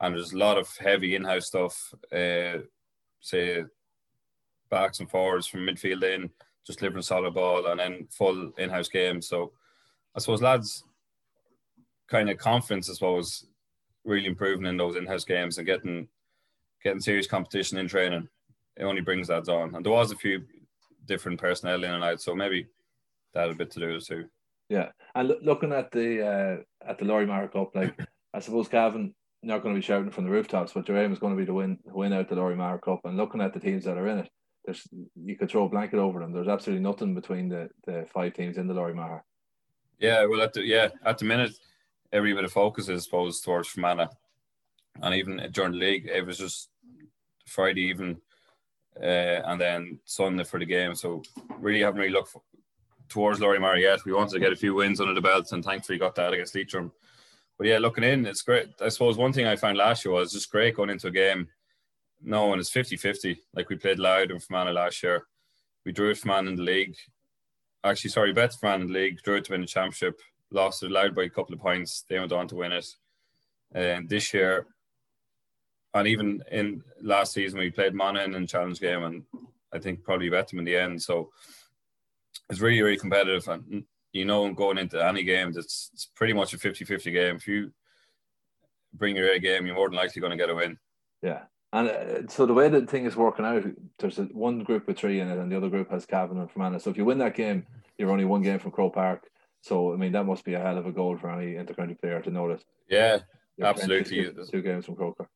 and 0.00 0.14
there's 0.14 0.32
a 0.32 0.38
lot 0.38 0.58
of 0.58 0.68
heavy 0.76 1.16
in-house 1.16 1.46
stuff. 1.46 1.92
Uh, 2.12 2.58
say 3.20 3.64
backs 4.70 5.00
and 5.00 5.10
forwards 5.10 5.46
from 5.46 5.60
midfield 5.60 6.04
in, 6.04 6.30
just 6.66 6.78
delivering 6.78 7.02
solid 7.02 7.34
ball, 7.34 7.66
and 7.66 7.80
then 7.80 8.06
full 8.10 8.52
in-house 8.58 8.88
games. 8.88 9.28
So 9.28 9.52
I 10.14 10.20
suppose 10.20 10.42
lads 10.42 10.84
kind 12.08 12.30
of 12.30 12.38
confidence, 12.38 12.88
I 12.88 12.94
suppose, 12.94 13.46
really 14.04 14.26
improving 14.26 14.66
in 14.66 14.76
those 14.76 14.96
in-house 14.96 15.24
games 15.24 15.58
and 15.58 15.66
getting 15.66 16.08
getting 16.82 17.00
serious 17.00 17.26
competition 17.26 17.78
in 17.78 17.88
training. 17.88 18.28
It 18.78 18.84
only 18.84 19.00
brings 19.00 19.28
lads 19.28 19.48
on, 19.48 19.74
and 19.74 19.84
there 19.84 19.92
was 19.92 20.12
a 20.12 20.16
few 20.16 20.44
different 21.06 21.40
personnel 21.40 21.84
in 21.84 21.90
and 21.90 22.04
out, 22.04 22.20
so 22.20 22.34
maybe 22.34 22.66
that 23.34 23.42
had 23.42 23.50
a 23.50 23.54
bit 23.54 23.70
to 23.72 23.80
do 23.80 23.88
with 23.88 24.02
it 24.02 24.06
too. 24.06 24.24
Yeah, 24.68 24.90
and 25.14 25.34
looking 25.42 25.72
at 25.72 25.90
the 25.90 26.26
uh, 26.26 26.88
at 26.88 26.98
the 26.98 27.04
Lory 27.04 27.26
Meagher 27.26 27.52
Cup, 27.52 27.74
like 27.74 27.98
I 28.34 28.38
suppose 28.40 28.68
Cavan 28.68 29.14
not 29.42 29.62
going 29.62 29.74
to 29.74 29.80
be 29.80 29.84
shouting 29.84 30.10
from 30.10 30.24
the 30.24 30.30
rooftops, 30.30 30.72
but 30.72 30.88
your 30.88 30.98
aim 30.98 31.12
is 31.12 31.18
going 31.18 31.34
to 31.34 31.40
be 31.40 31.46
to 31.46 31.54
win 31.54 31.78
win 31.84 32.12
out 32.12 32.28
the 32.28 32.36
Lory 32.36 32.56
Meagher 32.56 32.80
Cup. 32.80 33.00
And 33.04 33.16
looking 33.16 33.40
at 33.40 33.52
the 33.52 33.60
teams 33.60 33.84
that 33.84 33.96
are 33.96 34.08
in 34.08 34.18
it, 34.18 34.30
there's 34.64 34.86
you 35.16 35.36
could 35.36 35.50
throw 35.50 35.64
a 35.64 35.68
blanket 35.68 35.98
over 35.98 36.20
them. 36.20 36.32
There's 36.32 36.48
absolutely 36.48 36.82
nothing 36.82 37.14
between 37.14 37.48
the, 37.48 37.68
the 37.86 38.06
five 38.12 38.34
teams 38.34 38.58
in 38.58 38.66
the 38.66 38.74
Lory 38.74 38.94
Meagher. 38.94 39.20
Yeah, 39.98 40.24
well, 40.26 40.42
at 40.42 40.52
the 40.52 40.62
yeah 40.62 40.88
at 41.04 41.18
the 41.18 41.24
minute, 41.24 41.52
every 42.12 42.32
bit 42.34 42.44
of 42.44 42.52
focus 42.52 42.88
is 42.88 43.04
supposed 43.04 43.44
towards 43.44 43.68
Fermanagh, 43.68 44.10
and 45.02 45.14
even 45.14 45.48
during 45.52 45.72
the 45.72 45.78
league, 45.78 46.08
it 46.12 46.26
was 46.26 46.38
just 46.38 46.68
Friday 47.46 47.82
even, 47.82 48.20
uh, 49.02 49.42
and 49.46 49.60
then 49.60 49.98
Sunday 50.04 50.44
for 50.44 50.58
the 50.58 50.66
game. 50.66 50.94
So 50.94 51.22
really 51.58 51.80
haven't 51.80 52.00
really 52.00 52.12
looked 52.12 52.30
for, 52.30 52.42
towards 53.08 53.40
Meagher 53.40 53.80
yet. 53.80 54.04
We 54.04 54.12
wanted 54.12 54.34
to 54.34 54.40
get 54.40 54.52
a 54.52 54.56
few 54.56 54.74
wins 54.74 55.00
under 55.00 55.14
the 55.14 55.20
belt, 55.20 55.52
and 55.52 55.64
thankfully 55.64 55.98
got 55.98 56.14
that 56.16 56.32
against 56.32 56.54
Leitrim. 56.54 56.92
But 57.56 57.66
yeah, 57.66 57.78
looking 57.78 58.04
in, 58.04 58.24
it's 58.24 58.42
great. 58.42 58.68
I 58.80 58.88
suppose 58.88 59.16
one 59.16 59.32
thing 59.32 59.46
I 59.46 59.56
found 59.56 59.76
last 59.76 60.04
year 60.04 60.14
was 60.14 60.32
just 60.32 60.50
great 60.50 60.76
going 60.76 60.90
into 60.90 61.08
a 61.08 61.10
game 61.10 61.48
No, 62.22 62.46
knowing 62.46 62.60
it's 62.60 62.70
50 62.70 62.96
50. 62.96 63.42
Like 63.54 63.68
we 63.68 63.76
played 63.76 63.98
Louth 63.98 64.30
and 64.30 64.42
Fermanagh 64.42 64.72
last 64.72 65.02
year. 65.02 65.26
We 65.84 65.92
drew 65.92 66.10
it 66.10 66.18
Fermanagh 66.18 66.50
in 66.50 66.56
the 66.56 66.62
league. 66.62 66.96
Actually, 67.82 68.10
sorry, 68.10 68.32
bet 68.32 68.54
Fermanagh 68.54 68.82
in 68.82 68.92
the 68.92 68.98
league, 68.98 69.22
drew 69.22 69.36
it 69.36 69.44
to 69.46 69.52
win 69.52 69.62
the 69.62 69.66
championship, 69.66 70.20
lost 70.52 70.82
it 70.82 70.90
Louth 70.90 71.14
by 71.14 71.24
a 71.24 71.30
couple 71.30 71.54
of 71.54 71.60
points. 71.60 72.04
They 72.08 72.18
went 72.18 72.32
on 72.32 72.46
to 72.48 72.56
win 72.56 72.72
it. 72.72 72.86
And 73.72 74.08
this 74.08 74.32
year, 74.32 74.66
and 75.94 76.06
even 76.06 76.42
in 76.50 76.82
last 77.02 77.32
season, 77.32 77.58
we 77.58 77.70
played 77.70 77.94
Monaghan 77.94 78.34
in 78.34 78.42
the 78.42 78.48
challenge 78.48 78.80
game, 78.80 79.04
and 79.04 79.22
I 79.72 79.78
think 79.78 80.04
probably 80.04 80.28
bet 80.28 80.48
them 80.48 80.58
in 80.58 80.64
the 80.64 80.76
end. 80.76 81.02
So 81.02 81.30
it's 82.50 82.60
really, 82.60 82.82
really 82.82 82.98
competitive. 82.98 83.46
And 83.48 83.84
you 84.12 84.24
know, 84.24 84.52
going 84.52 84.78
into 84.78 85.04
any 85.04 85.22
game, 85.22 85.48
it's, 85.48 85.90
it's 85.92 86.06
pretty 86.14 86.32
much 86.32 86.54
a 86.54 86.58
50 86.58 86.84
50 86.84 87.10
game. 87.10 87.36
If 87.36 87.46
you 87.46 87.72
bring 88.94 89.16
your 89.16 89.30
A 89.30 89.38
game, 89.38 89.66
you're 89.66 89.74
more 89.74 89.88
than 89.88 89.96
likely 89.96 90.20
going 90.20 90.30
to 90.30 90.36
get 90.36 90.50
a 90.50 90.54
win. 90.54 90.78
Yeah. 91.22 91.42
And 91.72 91.88
uh, 91.88 92.26
so 92.28 92.46
the 92.46 92.54
way 92.54 92.68
the 92.68 92.86
thing 92.86 93.04
is 93.04 93.16
working 93.16 93.44
out, 93.44 93.64
there's 93.98 94.18
a, 94.18 94.24
one 94.24 94.60
group 94.60 94.86
with 94.86 94.98
three 94.98 95.20
in 95.20 95.28
it, 95.28 95.38
and 95.38 95.52
the 95.52 95.56
other 95.56 95.68
group 95.68 95.90
has 95.90 96.06
Cavan 96.06 96.38
and 96.38 96.50
Fermanagh. 96.50 96.78
So 96.78 96.90
if 96.90 96.96
you 96.96 97.04
win 97.04 97.18
that 97.18 97.34
game, 97.34 97.66
you're 97.98 98.10
only 98.10 98.24
one 98.24 98.42
game 98.42 98.58
from 98.58 98.70
Croke 98.70 98.94
Park. 98.94 99.28
So 99.60 99.92
I 99.92 99.96
mean, 99.96 100.12
that 100.12 100.24
must 100.24 100.44
be 100.44 100.54
a 100.54 100.60
hell 100.60 100.78
of 100.78 100.86
a 100.86 100.92
goal 100.92 101.18
for 101.18 101.30
any 101.30 101.54
intercounty 101.54 102.00
player 102.00 102.22
to 102.22 102.30
know 102.30 102.48
that. 102.48 102.64
Yeah, 102.88 103.18
absolutely. 103.60 104.24
Two, 104.24 104.46
two, 104.50 104.62
games 104.62 104.86
from 104.86 104.96
Croke 104.96 105.18
Park. 105.18 105.28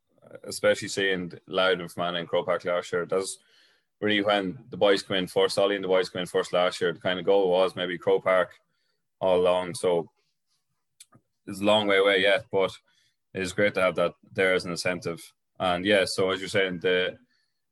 Especially 0.45 0.88
seeing 0.88 1.33
Louth 1.47 1.79
and 1.79 1.90
Fermanagh 1.90 2.21
and 2.21 2.29
Park 2.29 2.64
last 2.64 2.92
year. 2.92 3.07
That's 3.07 3.38
really 4.01 4.23
when 4.23 4.59
the 4.71 4.77
boys 4.77 5.03
come 5.03 5.16
in 5.16 5.27
first. 5.27 5.59
Ollie 5.59 5.77
and 5.77 5.85
the 5.85 5.88
boys 5.88 6.09
come 6.09 6.21
in 6.21 6.27
first 6.27 6.53
last 6.53 6.81
year. 6.81 6.92
The 6.92 7.01
kind 7.01 7.18
of 7.18 7.25
goal 7.25 7.51
was 7.51 7.77
maybe 7.77 7.99
Croke 7.99 8.25
Park 8.25 8.51
all 9.21 9.40
along. 9.40 9.75
So 9.75 10.11
it's 11.47 11.61
a 11.61 11.64
long 11.64 11.87
way 11.87 11.99
away 11.99 12.21
yet, 12.21 12.47
but 12.51 12.73
it 13.35 13.42
is 13.42 13.53
great 13.53 13.75
to 13.75 13.81
have 13.81 13.95
that 13.97 14.14
there 14.33 14.55
as 14.55 14.64
an 14.64 14.71
incentive. 14.73 15.21
And 15.59 15.85
yeah, 15.85 16.05
so 16.07 16.31
as 16.31 16.40
you're 16.40 16.49
saying, 16.49 16.81
the 16.81 17.16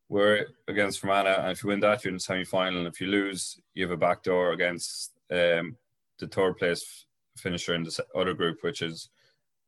we're 0.08 0.46
against 0.66 0.98
Fermanagh, 1.00 1.40
and 1.40 1.52
if 1.52 1.62
you 1.62 1.68
win 1.68 1.80
that, 1.80 2.04
you're 2.04 2.10
in 2.10 2.16
the 2.16 2.20
semi 2.20 2.44
final. 2.44 2.78
And 2.78 2.88
if 2.88 3.00
you 3.00 3.06
lose, 3.06 3.60
you 3.74 3.84
have 3.84 3.92
a 3.92 3.96
backdoor 3.96 4.52
against 4.52 5.12
um, 5.30 5.76
the 6.18 6.26
third 6.26 6.56
place 6.56 7.06
finisher 7.36 7.74
in 7.74 7.84
the 7.84 8.04
other 8.14 8.34
group, 8.34 8.58
which 8.62 8.82
is 8.82 9.08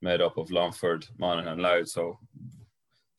made 0.01 0.21
up 0.21 0.37
of 0.37 0.51
Longford, 0.51 1.07
Monaghan, 1.17 1.53
and 1.53 1.63
Louth. 1.63 1.89
So 1.89 2.19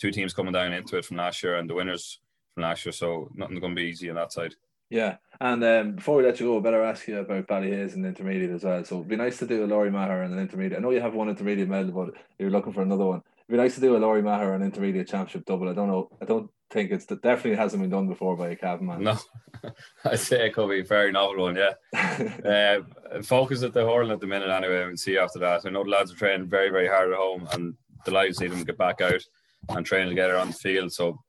two 0.04 0.12
teams 0.12 0.34
coming 0.34 0.52
down 0.52 0.74
into 0.74 0.98
it 0.98 1.06
from 1.06 1.18
last 1.18 1.42
year, 1.42 1.56
and 1.56 1.70
the 1.70 1.74
winners 1.74 2.20
from 2.54 2.64
last 2.64 2.86
year. 2.86 2.92
So 2.92 3.30
nothing's 3.34 3.62
going 3.62 3.74
to 3.74 3.82
be 3.82 3.88
easy 3.88 4.10
on 4.10 4.18
that 4.18 4.34
side. 4.34 4.54
Yeah, 4.90 5.16
and 5.40 5.64
um, 5.64 5.94
before 5.94 6.18
we 6.18 6.24
let 6.24 6.40
you 6.40 6.48
go, 6.48 6.58
I 6.58 6.62
better 6.62 6.84
ask 6.84 7.08
you 7.08 7.18
about 7.18 7.48
Ballyhaise 7.48 7.96
and 7.96 8.06
intermediate 8.06 8.52
as 8.52 8.64
well. 8.64 8.84
So 8.84 8.98
it'd 8.98 9.08
be 9.08 9.16
nice 9.16 9.40
to 9.40 9.48
do 9.48 9.64
a 9.64 9.66
Lory 9.66 9.90
Meagher 9.90 10.26
and 10.26 10.34
an 10.34 10.40
intermediate. 10.40 10.78
I 10.78 10.82
know 10.84 10.92
you 10.92 11.00
have 11.00 11.16
one 11.16 11.30
intermediate 11.30 11.70
medal, 11.70 11.92
but 11.94 12.14
you're 12.38 12.52
looking 12.52 12.74
for 12.74 12.82
another 12.82 13.06
one. 13.06 13.24
It'd 13.38 13.50
be 13.50 13.58
nice 13.58 13.76
to 13.76 13.82
do 13.82 13.96
a 13.96 13.98
Lory 13.98 14.22
Meagher 14.22 14.54
and 14.54 14.64
intermediate 14.64 15.08
championship 15.08 15.46
double. 15.46 15.70
I 15.70 15.74
don't 15.74 15.88
know. 15.88 16.10
I 16.22 16.26
don't 16.26 16.52
think 16.70 16.92
it's 16.92 17.06
definitely 17.06 17.56
hasn't 17.56 17.82
been 17.82 17.90
done 17.90 18.08
before 18.08 18.36
by 18.36 18.50
a 18.50 18.56
Cavan 18.58 18.88
man. 18.88 19.04
No, 19.04 19.18
I 20.06 20.16
say 20.16 20.48
it 20.48 20.54
could 20.54 20.70
be 20.70 20.82
a 20.82 20.84
very 20.84 21.14
novel 21.14 21.44
one. 21.44 21.56
Yeah, 21.56 21.74
uh, 23.14 23.22
focus 23.24 23.64
at 23.64 23.74
the 23.74 23.86
hurling 23.86 24.12
at 24.12 24.20
the 24.20 24.28
minute 24.28 24.50
anyway, 24.50 24.84
and 24.84 25.00
see 25.00 25.18
after 25.18 25.40
that. 25.40 25.66
I 25.66 25.70
know 25.70 25.86
the 25.86 25.90
lads 25.90 26.12
are 26.12 26.16
training 26.16 26.50
very 26.50 26.70
very 26.70 26.88
hard 26.88 27.10
at 27.10 27.18
home, 27.18 27.48
and 27.54 27.76
delighted 28.04 28.34
to 28.34 28.40
see 28.40 28.48
them 28.48 28.64
get 28.64 28.78
back 28.78 29.02
out 29.02 29.24
and 29.70 29.86
training 29.86 30.10
together 30.10 30.38
on 30.38 30.48
the 30.48 30.54
field. 30.54 30.92
So 30.92 31.20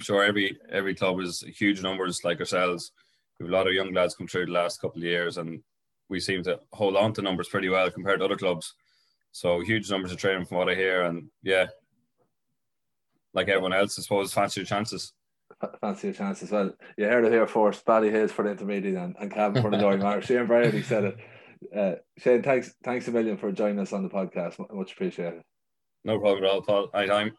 sure 0.00 0.24
every 0.24 0.56
every 0.70 0.94
club 0.94 1.20
is 1.20 1.44
huge 1.56 1.82
numbers 1.82 2.24
like 2.24 2.40
ourselves. 2.40 2.92
We've 3.38 3.48
a 3.48 3.52
lot 3.52 3.66
of 3.66 3.74
young 3.74 3.92
lads 3.92 4.14
come 4.14 4.26
through 4.26 4.46
the 4.46 4.52
last 4.52 4.80
couple 4.80 5.00
of 5.00 5.04
years, 5.06 5.38
and 5.38 5.62
we 6.08 6.20
seem 6.20 6.42
to 6.44 6.60
hold 6.72 6.96
on 6.96 7.12
to 7.14 7.22
numbers 7.22 7.48
pretty 7.48 7.68
well 7.68 7.90
compared 7.90 8.20
to 8.20 8.24
other 8.24 8.36
clubs. 8.36 8.74
So 9.32 9.60
huge 9.60 9.90
numbers 9.90 10.12
of 10.12 10.18
training 10.18 10.46
from 10.46 10.58
what 10.58 10.68
I 10.68 10.74
hear, 10.74 11.02
and 11.02 11.28
yeah, 11.42 11.66
like 13.32 13.48
everyone 13.48 13.72
else, 13.72 13.98
I 13.98 14.02
suppose, 14.02 14.32
fancy 14.32 14.60
your 14.60 14.66
chances. 14.66 15.12
Fancy 15.80 16.08
your 16.08 16.14
chances. 16.14 16.50
Well, 16.50 16.72
you 16.96 17.06
heard 17.06 17.24
it 17.24 17.32
here 17.32 17.46
first. 17.46 17.84
Ballyhaise 17.84 18.30
for 18.30 18.44
the 18.44 18.52
intermediate 18.52 18.96
and, 18.96 19.16
and 19.18 19.30
Cavan 19.30 19.62
for 19.62 19.70
the 19.70 19.78
Lory 19.78 19.96
Meagher. 19.98 20.22
Shane 20.22 20.46
Brady 20.46 20.82
said 20.82 21.04
it. 21.04 21.16
Uh, 21.74 21.94
Shane, 22.18 22.42
thanks, 22.42 22.74
thanks 22.84 23.08
a 23.08 23.10
million 23.10 23.36
for 23.36 23.50
joining 23.50 23.80
us 23.80 23.92
on 23.92 24.02
the 24.02 24.08
podcast. 24.08 24.58
Much 24.72 24.92
appreciated. 24.92 25.42
No 26.04 26.18
problem 26.18 26.44
at 26.44 26.50
all, 26.50 26.62
Paul. 26.62 26.90
Anytime 26.94 27.32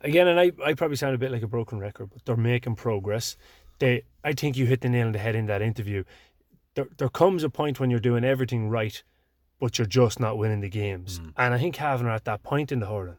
again, 0.00 0.28
and 0.28 0.38
I, 0.38 0.52
I 0.64 0.74
probably 0.74 0.96
sound 0.96 1.14
a 1.14 1.18
bit 1.18 1.30
like 1.30 1.42
a 1.42 1.48
broken 1.48 1.78
record, 1.78 2.10
but 2.12 2.24
they're 2.24 2.36
making 2.36 2.76
progress. 2.76 3.36
They, 3.78 4.04
I 4.24 4.32
think 4.32 4.56
you 4.56 4.66
hit 4.66 4.80
the 4.80 4.88
nail 4.88 5.06
on 5.06 5.12
the 5.12 5.18
head 5.18 5.34
in 5.34 5.46
that 5.46 5.62
interview. 5.62 6.04
There, 6.74 6.88
there 6.98 7.08
comes 7.08 7.42
a 7.42 7.50
point 7.50 7.80
when 7.80 7.90
you're 7.90 8.00
doing 8.00 8.24
everything 8.24 8.68
right, 8.68 9.02
but 9.58 9.78
you're 9.78 9.86
just 9.86 10.20
not 10.20 10.38
winning 10.38 10.60
the 10.60 10.68
games. 10.68 11.20
Mm. 11.20 11.32
And 11.36 11.54
I 11.54 11.58
think 11.58 11.74
Cavan 11.74 12.06
are 12.06 12.10
at 12.10 12.24
that 12.24 12.42
point 12.42 12.72
in 12.72 12.80
the 12.80 12.86
hurling. 12.86 13.16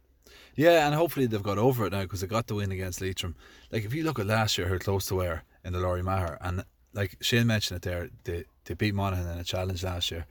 Yeah, 0.56 0.86
and 0.86 0.96
hopefully 0.96 1.26
they've 1.26 1.41
got 1.41 1.58
over 1.58 1.86
it 1.86 1.94
now 1.94 2.02
because 2.02 2.22
they 2.22 2.28
got 2.28 2.48
the 2.48 2.56
win 2.56 2.72
against 2.72 3.02
Leitrim. 3.02 3.36
Like 3.72 3.86
if 3.86 3.94
you 3.94 4.04
look 4.04 4.20
at 4.20 4.28
last 4.28 4.58
year, 4.58 4.67
how 4.67 4.78
close 4.78 5.10
they 5.10 5.15
were 5.15 5.44
in 5.63 5.74
the 5.74 5.80
Lory 5.80 6.02
Meagher, 6.02 6.38
and 6.41 6.63
like 6.94 7.17
Shane 7.22 7.48
mentioned 7.48 7.78
it 7.78 7.82
there, 7.84 8.10
they 8.24 8.46
they 8.65 8.74
beat 8.74 8.94
Monaghan 8.94 9.28
in 9.28 9.39
a 9.39 9.44
challenge 9.44 9.84
last 9.84 10.12
year. 10.12 10.26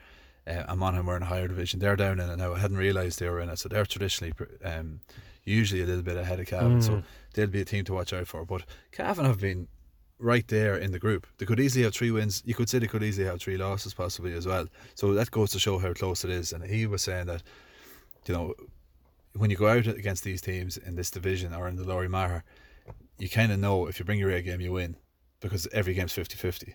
Uh, 0.46 0.64
and 0.68 0.80
Monaghan 0.80 1.06
were 1.06 1.16
in 1.16 1.22
a 1.22 1.26
higher 1.26 1.48
division. 1.48 1.80
They're 1.80 1.96
down 1.96 2.18
in 2.18 2.30
it 2.30 2.36
now. 2.36 2.54
I 2.54 2.58
hadn't 2.58 2.78
realised 2.78 3.18
they 3.18 3.28
were 3.28 3.40
in 3.40 3.50
it, 3.50 3.58
so 3.58 3.68
they're 3.68 3.84
traditionally 3.84 4.32
um, 4.64 5.00
usually 5.44 5.82
a 5.82 5.86
little 5.86 6.02
bit 6.02 6.16
ahead 6.16 6.40
of 6.40 6.46
Cavan, 6.46 6.80
mm. 6.80 6.82
so 6.82 7.02
they'll 7.34 7.46
be 7.46 7.60
a 7.60 7.64
team 7.64 7.84
to 7.84 7.94
watch 7.94 8.12
out 8.12 8.26
for. 8.26 8.44
But 8.44 8.64
Cavan 8.92 9.24
have 9.24 9.40
been 9.40 9.68
right 10.18 10.46
there 10.48 10.76
in 10.76 10.92
the 10.92 10.98
group. 10.98 11.26
They 11.38 11.46
could 11.46 11.60
easily 11.60 11.84
have 11.84 11.94
three 11.94 12.10
wins. 12.10 12.42
You 12.44 12.54
could 12.54 12.68
say 12.68 12.78
they 12.78 12.86
could 12.86 13.02
easily 13.02 13.26
have 13.26 13.40
three 13.40 13.56
losses 13.56 13.94
possibly 13.94 14.34
as 14.34 14.46
well. 14.46 14.66
So 14.94 15.14
that 15.14 15.30
goes 15.30 15.50
to 15.52 15.58
show 15.58 15.78
how 15.78 15.92
close 15.94 16.24
it 16.24 16.30
is. 16.30 16.52
And 16.52 16.62
he 16.64 16.86
was 16.86 17.02
saying 17.02 17.26
that, 17.26 17.42
you 18.26 18.34
know, 18.34 18.54
when 19.36 19.50
you 19.50 19.56
go 19.56 19.68
out 19.68 19.86
against 19.86 20.24
these 20.24 20.40
teams 20.40 20.76
in 20.76 20.96
this 20.96 21.10
division 21.10 21.54
or 21.54 21.68
in 21.68 21.76
the 21.76 21.84
Lory 21.84 22.08
Meagher, 22.08 22.42
you 23.18 23.28
kind 23.28 23.52
of 23.52 23.58
know 23.58 23.86
if 23.86 23.98
you 23.98 24.04
bring 24.04 24.18
your 24.18 24.30
A 24.30 24.42
game, 24.42 24.60
you 24.60 24.72
win 24.72 24.96
because 25.40 25.66
every 25.72 25.94
game's 25.94 26.12
50 26.12 26.36
50. 26.36 26.74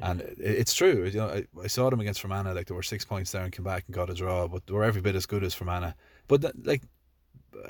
And 0.00 0.20
it's 0.38 0.74
true. 0.74 1.04
You 1.04 1.18
know, 1.18 1.28
I, 1.28 1.46
I, 1.62 1.66
saw 1.68 1.88
them 1.88 2.00
against 2.00 2.20
Fermanagh, 2.20 2.52
like 2.52 2.66
they 2.66 2.74
were 2.74 2.82
six 2.82 3.02
points 3.02 3.32
there 3.32 3.42
and 3.42 3.52
came 3.52 3.64
back 3.64 3.84
and 3.86 3.94
got 3.94 4.10
a 4.10 4.14
draw, 4.14 4.46
but 4.46 4.66
they 4.66 4.74
were 4.74 4.84
every 4.84 5.00
bit 5.00 5.16
as 5.16 5.24
good 5.24 5.42
as 5.42 5.54
Fermanagh. 5.54 5.94
But 6.28 6.42
that, 6.42 6.66
like 6.66 6.82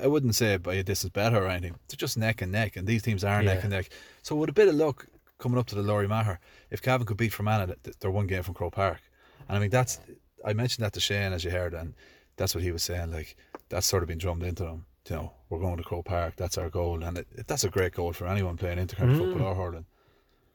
I 0.01 0.07
wouldn't 0.07 0.35
say 0.35 0.57
by 0.57 0.75
a 0.75 0.83
distance 0.83 1.11
better 1.13 1.37
or 1.43 1.47
anything. 1.47 1.75
They're 1.87 1.95
just 1.97 2.17
neck 2.17 2.41
and 2.41 2.51
neck, 2.51 2.75
and 2.75 2.87
these 2.87 3.03
teams 3.03 3.23
are 3.23 3.41
Yeah. 3.41 3.53
neck 3.53 3.63
and 3.63 3.71
neck. 3.71 3.89
So 4.23 4.35
with 4.35 4.49
a 4.49 4.53
bit 4.53 4.67
of 4.67 4.75
luck 4.75 5.07
coming 5.39 5.57
up 5.59 5.67
to 5.67 5.75
the 5.75 5.81
Lory 5.83 6.07
Meagher, 6.07 6.37
if 6.71 6.81
Cavan 6.81 7.05
could 7.07 7.17
beat 7.17 7.33
Fermanagh, 7.33 7.75
th- 7.83 7.97
they're 7.99 8.11
one 8.11 8.27
game 8.27 8.43
from 8.43 8.53
Croke 8.53 8.73
Park. 8.75 9.01
And 9.47 9.57
I 9.57 9.59
mean 9.61 9.69
that's 9.69 9.99
I 10.45 10.53
mentioned 10.53 10.83
that 10.85 10.93
to 10.93 10.99
Shane 10.99 11.33
as 11.33 11.43
you 11.43 11.51
heard, 11.51 11.73
and 11.73 11.93
that's 12.35 12.53
what 12.53 12.63
he 12.63 12.71
was 12.71 12.83
saying. 12.83 13.11
Like 13.11 13.35
that's 13.69 13.87
sort 13.87 14.03
of 14.03 14.07
been 14.09 14.17
drummed 14.17 14.43
into 14.43 14.63
them. 14.63 14.85
You 15.09 15.15
know, 15.15 15.33
we're 15.49 15.59
going 15.59 15.77
to 15.77 15.83
Croke 15.83 16.05
Park. 16.05 16.35
That's 16.35 16.57
our 16.57 16.69
goal, 16.69 17.01
and 17.03 17.17
it, 17.17 17.27
it, 17.35 17.47
that's 17.47 17.63
a 17.63 17.69
great 17.69 17.93
goal 17.93 18.11
for 18.13 18.27
anyone 18.27 18.57
playing 18.57 18.77
intercounty 18.77 19.15
Mm. 19.15 19.17
football 19.19 19.47
or 19.47 19.55
hurling. 19.55 19.85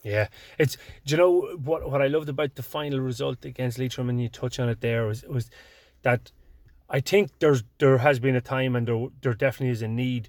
Yeah, 0.03 0.29
it's. 0.59 0.77
Do 1.07 1.13
you 1.13 1.17
know 1.17 1.41
what? 1.65 1.91
What 1.91 2.03
I 2.03 2.09
loved 2.09 2.29
about 2.29 2.55
the 2.57 2.63
final 2.63 2.99
result 3.01 3.45
against 3.45 3.79
Leitrim, 3.79 4.11
and 4.11 4.21
you 4.21 4.29
touch 4.29 4.59
on 4.59 4.69
it 4.69 4.81
there, 4.81 5.07
was 5.07 5.23
was 5.25 5.49
that 6.03 6.31
I 6.93 7.01
think 7.01 7.31
there's 7.39 7.65
there 7.79 7.99
has 7.99 8.21
been 8.21 8.37
a 8.37 8.41
time, 8.43 8.77
and 8.77 8.87
there 8.87 9.07
there 9.23 9.35
definitely 9.35 9.73
is 9.73 9.83
a 9.83 9.89
need 9.89 10.29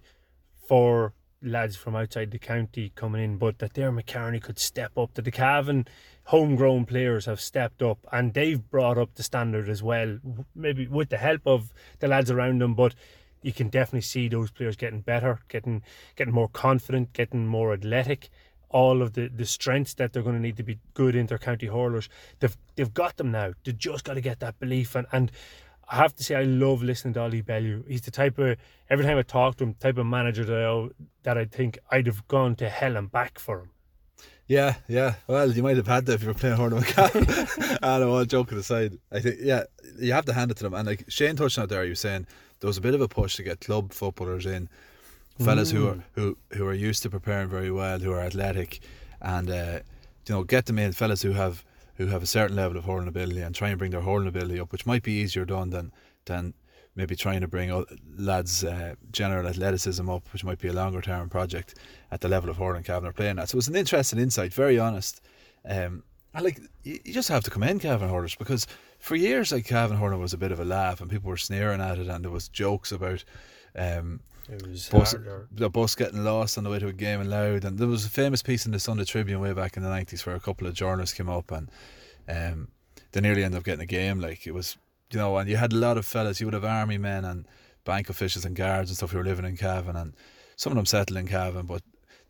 for 0.66 1.14
lads 1.42 1.76
from 1.76 1.94
outside 1.94 2.32
the 2.32 2.40
county 2.40 2.94
coming 2.96 3.22
in, 3.22 3.38
but 3.38 3.60
that 3.60 3.74
their 3.74 3.92
McCartney 3.92 4.42
could 4.42 4.58
step 4.58 4.98
up. 4.98 5.14
That 5.14 5.26
the 5.26 5.32
Cavan 5.32 5.86
homegrown 6.28 6.86
players 6.86 7.26
have 7.26 7.42
stepped 7.42 7.82
up, 7.82 8.00
and 8.14 8.34
they've 8.34 8.70
brought 8.70 8.98
up 8.98 9.14
the 9.16 9.24
standard 9.24 9.68
as 9.68 9.84
well. 9.84 10.20
Maybe 10.56 10.88
with 10.88 11.10
the 11.10 11.18
help 11.18 11.42
of 11.46 11.74
the 12.00 12.08
lads 12.08 12.32
around 12.32 12.62
them, 12.62 12.76
but 12.76 12.96
you 13.42 13.52
can 13.52 13.68
definitely 13.68 14.02
see 14.02 14.30
those 14.30 14.50
players 14.50 14.78
getting 14.78 15.02
better, 15.02 15.42
getting 15.50 15.84
getting 16.16 16.34
more 16.34 16.48
confident, 16.48 17.12
getting 17.12 17.46
more 17.46 17.74
athletic. 17.74 18.30
All 18.70 19.04
of 19.04 19.14
the, 19.14 19.28
the 19.28 19.46
strengths 19.46 19.94
that 19.96 20.14
they're 20.14 20.24
going 20.24 20.38
to 20.38 20.42
need 20.42 20.58
to 20.58 20.64
be 20.64 20.80
good 20.96 21.16
inter-county 21.16 21.68
hurlers, 21.68 22.10
they've 22.40 22.58
they've 22.76 22.94
got 22.94 23.18
them 23.18 23.32
now. 23.32 23.54
They 23.66 23.74
just 23.74 24.06
got 24.06 24.14
to 24.14 24.22
get 24.22 24.40
that 24.40 24.60
belief, 24.62 24.96
and 24.96 25.06
and 25.12 25.30
I 25.90 25.98
have 25.98 26.16
to 26.16 26.24
say 26.24 26.36
I 26.36 26.44
love 26.44 26.82
listening 26.82 27.14
to 27.16 27.22
Ollie 27.22 27.42
Bellew. 27.42 27.84
He's 27.88 28.02
the 28.02 28.12
type 28.12 28.38
of 28.40 28.58
every 28.90 29.06
time 29.06 29.18
I 29.18 29.22
talk 29.22 29.58
to 29.58 29.66
him, 29.66 29.74
type 29.76 29.98
of 29.98 30.06
manager 30.06 30.46
that 30.46 30.66
I 30.66 30.90
that 31.24 31.38
I 31.38 31.46
think 31.46 31.78
I'd 31.92 32.08
have 32.08 32.28
gone 32.28 32.56
to 32.58 32.70
hell 32.70 32.96
and 32.96 33.12
back 33.12 33.40
for 33.40 33.60
him. 33.60 33.70
Yeah, 34.48 34.76
yeah. 34.88 35.16
Well, 35.28 35.52
you 35.52 35.64
might 35.64 35.78
have 35.78 35.88
had 35.88 36.06
that 36.06 36.16
if 36.16 36.22
you 36.22 36.28
were 36.28 36.34
playing 36.34 36.58
hurling 36.58 36.76
with 36.76 36.88
Cavan. 36.88 37.26
I 37.82 38.00
don't 38.00 38.08
know. 38.08 38.16
All 38.16 38.26
joking 38.26 38.58
aside, 38.58 38.98
I 39.12 39.20
think 39.20 39.38
yeah, 39.42 39.64
you 39.98 40.12
have 40.14 40.26
to 40.26 40.34
hand 40.34 40.52
it 40.52 40.58
to 40.58 40.64
them. 40.64 40.74
And 40.74 40.88
like 40.88 41.06
Shane 41.08 41.36
touched 41.36 41.58
on 41.58 41.68
there, 41.68 41.84
you 41.84 41.92
were 41.92 41.96
saying 41.96 42.28
there 42.60 42.68
was 42.68 42.78
a 42.78 42.82
bit 42.82 42.94
of 42.94 43.02
a 43.02 43.08
push 43.08 43.38
to 43.38 43.44
get 43.44 43.62
club 43.62 43.94
footballers 43.94 44.46
in, 44.46 44.70
fellas 45.40 45.72
who 45.72 45.88
are 45.88 46.04
who 46.14 46.38
who 46.54 46.66
are 46.68 46.74
used 46.74 47.04
to 47.04 47.10
preparing 47.10 47.48
very 47.48 47.72
well, 47.72 48.00
who 48.00 48.12
are 48.12 48.22
athletic, 48.22 48.82
and 49.22 49.50
uh, 49.50 49.80
you 50.28 50.36
know 50.36 50.44
get 50.44 50.66
them 50.66 50.78
in, 50.78 50.92
fellas 50.92 51.22
who 51.22 51.32
have 51.32 51.64
who 51.96 52.08
have 52.08 52.24
a 52.24 52.28
certain 52.28 52.56
level 52.56 52.78
of 52.78 52.86
hurling 52.86 53.08
ability, 53.08 53.42
and 53.42 53.56
try 53.56 53.70
and 53.70 53.78
bring 53.78 53.92
their 53.92 54.02
hurling 54.02 54.28
ability 54.28 54.60
up, 54.60 54.72
which 54.72 54.86
might 54.86 55.04
be 55.04 55.14
easier 55.14 55.46
done 55.46 55.70
than 55.70 55.92
than 56.26 56.54
maybe 56.96 57.16
trying 57.16 57.42
to 57.42 57.48
bring 57.48 57.86
lads' 58.18 58.64
uh, 58.64 58.96
general 59.12 59.48
athleticism 59.48 60.08
up, 60.10 60.32
which 60.32 60.44
might 60.44 60.60
be 60.60 60.68
a 60.68 60.74
longer 60.74 61.02
term 61.02 61.30
project 61.30 61.76
at 62.12 62.22
the 62.22 62.28
level 62.28 62.50
of 62.50 62.58
hurling 62.58 62.84
Cavan 62.84 63.10
are 63.10 63.14
playing 63.14 63.40
at. 63.40 63.50
So 63.50 63.56
it 63.56 63.58
was 63.58 63.68
an 63.68 63.76
interesting 63.76 64.20
insight, 64.20 64.54
very 64.54 64.78
honest. 64.78 65.22
Um, 65.68 66.04
like 66.42 66.60
you, 66.84 67.00
you 67.04 67.14
just 67.14 67.30
have 67.30 67.44
to 67.44 67.52
commend 67.52 67.82
Cavan 67.82 68.10
hurlers 68.10 68.36
because 68.36 68.68
for 69.00 69.16
years 69.16 69.52
like 69.52 69.66
Cavan 69.66 69.98
hurling 69.98 70.20
was 70.20 70.34
a 70.34 70.38
bit 70.38 70.52
of 70.52 70.60
a 70.60 70.66
laugh 70.66 71.02
and 71.02 71.10
people 71.10 71.30
were 71.30 71.38
sneering 71.38 71.82
at 71.82 72.00
it 72.00 72.08
and 72.08 72.24
there 72.24 72.32
was 72.32 72.48
jokes 72.48 72.92
about 72.92 73.24
um, 73.76 74.20
It 74.50 74.68
was 74.68 74.90
bus, 74.90 75.16
the 75.52 75.70
bus 75.70 75.96
getting 75.96 76.24
lost 76.24 76.58
on 76.58 76.64
the 76.64 76.70
way 76.70 76.80
to 76.80 76.88
a 76.88 76.94
game 76.94 77.22
in 77.22 77.30
Louth. 77.30 77.64
And 77.64 77.78
there 77.78 77.88
was 77.88 78.06
a 78.06 78.10
famous 78.10 78.42
piece 78.42 78.66
in 78.66 78.72
the 78.72 78.80
Sunday 78.80 79.06
Tribune 79.06 79.40
way 79.40 79.54
back 79.54 79.78
in 79.78 79.84
the 79.84 79.90
90s 79.90 80.26
where 80.26 80.36
a 80.36 80.40
couple 80.40 80.68
of 80.68 80.74
journalists 80.74 81.16
came 81.16 81.30
up 81.30 81.52
and 81.52 81.72
um, 82.28 82.68
they 83.12 83.22
nearly 83.22 83.44
ended 83.44 83.58
up 83.58 83.64
getting 83.64 83.84
a 83.84 83.86
game. 83.86 84.20
Like 84.20 84.46
it 84.46 84.54
was, 84.54 84.78
you 85.12 85.20
know, 85.20 85.38
and 85.38 85.50
you 85.50 85.56
had 85.56 85.72
a 85.72 85.78
lot 85.78 85.98
of 85.98 86.06
fellas, 86.06 86.42
you 86.42 86.48
would 86.48 86.54
have 86.54 86.66
army 86.66 86.98
men 86.98 87.24
and 87.24 87.48
bank 87.86 88.10
officials 88.10 88.44
and 88.46 88.56
guards 88.56 88.90
and 88.90 88.98
stuff 88.98 89.12
who 89.12 89.18
were 89.18 89.24
living 89.24 89.46
in 89.46 89.56
Cavan. 89.56 89.96
And 89.96 90.14
some 90.58 90.72
of 90.72 90.76
them 90.76 90.86
settled 90.86 91.18
in 91.18 91.28
Cavan, 91.28 91.66
but 91.66 91.82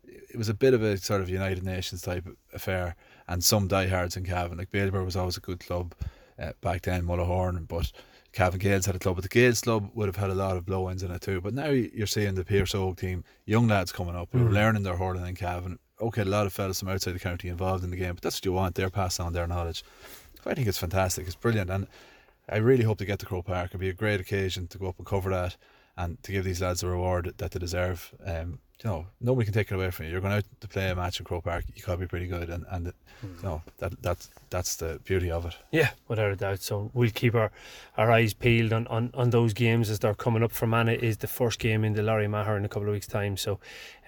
it 0.06 0.36
was 0.36 0.48
a 0.48 0.54
bit 0.54 0.74
of 0.74 0.82
a 0.82 0.96
sort 0.98 1.20
of 1.20 1.28
United 1.28 1.64
Nations 1.64 2.02
type 2.02 2.26
affair. 2.52 2.94
And 3.26 3.42
some 3.42 3.66
diehards 3.66 4.16
in 4.16 4.24
Cavan, 4.24 4.58
like 4.58 4.70
Bailieborough 4.70 5.04
was 5.04 5.16
always 5.16 5.36
a 5.36 5.40
good 5.40 5.60
club 5.60 5.94
uh, 6.38 6.52
back 6.60 6.82
then, 6.82 7.02
Mullahorn, 7.02 7.66
but 7.66 7.90
Cavan 8.34 8.58
Gaels 8.58 8.86
had 8.86 8.96
a 8.96 8.98
club, 8.98 9.14
but 9.14 9.22
the 9.22 9.28
Gaels 9.28 9.60
club 9.60 9.90
would 9.94 10.08
have 10.08 10.16
had 10.16 10.30
a 10.30 10.34
lot 10.34 10.56
of 10.56 10.66
blow-ins 10.66 11.04
in 11.04 11.12
it 11.12 11.20
too. 11.20 11.40
But 11.40 11.54
now 11.54 11.68
you're 11.68 12.08
seeing 12.08 12.34
the 12.34 12.44
Pearse 12.44 12.74
Oak 12.74 12.98
team, 12.98 13.22
young 13.46 13.68
lads 13.68 13.92
coming 13.92 14.16
up 14.16 14.28
who 14.32 14.46
are 14.46 14.50
learning 14.50 14.82
their 14.82 14.96
hurling 14.96 15.24
in 15.24 15.36
Cavan. 15.36 15.78
Okay, 16.00 16.22
a 16.22 16.24
lot 16.24 16.44
of 16.44 16.52
fellas 16.52 16.80
from 16.80 16.88
outside 16.88 17.12
the 17.12 17.20
county 17.20 17.48
involved 17.48 17.84
in 17.84 17.90
the 17.90 17.96
game, 17.96 18.14
but 18.14 18.22
that's 18.22 18.38
what 18.38 18.44
you 18.44 18.52
want. 18.52 18.74
They're 18.74 18.90
passing 18.90 19.24
on 19.24 19.32
their 19.32 19.46
knowledge. 19.46 19.84
So 20.42 20.50
I 20.50 20.54
think 20.54 20.66
it's 20.66 20.78
fantastic. 20.78 21.26
It's 21.26 21.36
brilliant, 21.36 21.70
and 21.70 21.86
I 22.48 22.56
really 22.56 22.82
hope 22.82 22.98
to 22.98 23.04
get 23.04 23.20
to 23.20 23.26
Croke 23.26 23.46
Park. 23.46 23.66
It'll 23.66 23.78
be 23.78 23.88
a 23.88 23.94
great 23.94 24.20
occasion 24.20 24.66
to 24.68 24.78
go 24.78 24.88
up 24.88 24.98
and 24.98 25.06
cover 25.06 25.30
that, 25.30 25.56
and 25.96 26.20
to 26.24 26.32
give 26.32 26.44
these 26.44 26.60
lads 26.60 26.80
the 26.80 26.88
reward 26.88 27.34
that 27.36 27.52
they 27.52 27.58
deserve. 27.60 28.12
Um, 28.26 28.58
you 28.82 28.90
know, 28.90 29.06
nobody 29.20 29.44
can 29.44 29.54
take 29.54 29.70
it 29.70 29.74
away 29.74 29.90
from 29.90 30.06
you. 30.06 30.12
You're 30.12 30.20
going 30.20 30.32
out 30.32 30.44
to 30.60 30.68
play 30.68 30.90
a 30.90 30.96
match 30.96 31.20
in 31.20 31.24
Croke 31.24 31.44
Park. 31.44 31.64
You 31.74 31.82
got 31.82 31.92
to 31.92 31.98
be 31.98 32.06
pretty 32.06 32.26
good, 32.26 32.50
and 32.50 32.64
and 32.70 32.92
you 33.22 33.42
know 33.42 33.62
that 33.78 34.02
that's 34.02 34.30
that's 34.50 34.76
the 34.76 35.00
beauty 35.04 35.30
of 35.30 35.46
it. 35.46 35.56
Yeah, 35.70 35.90
without 36.08 36.32
a 36.32 36.36
doubt. 36.36 36.60
So 36.60 36.90
we'll 36.92 37.10
keep 37.10 37.34
our, 37.34 37.50
our 37.96 38.10
eyes 38.10 38.34
peeled 38.34 38.72
on, 38.72 38.86
on, 38.88 39.10
on 39.14 39.30
those 39.30 39.54
games 39.54 39.90
as 39.90 40.00
they're 40.00 40.14
coming 40.14 40.42
up. 40.42 40.52
Fermanagh 40.52 40.98
is 40.98 41.18
the 41.18 41.26
first 41.26 41.58
game 41.60 41.84
in 41.84 41.94
the 41.94 42.02
Lory 42.02 42.26
Meagher 42.26 42.56
in 42.56 42.64
a 42.64 42.68
couple 42.68 42.88
of 42.88 42.92
weeks' 42.92 43.06
time. 43.06 43.36
So 43.36 43.58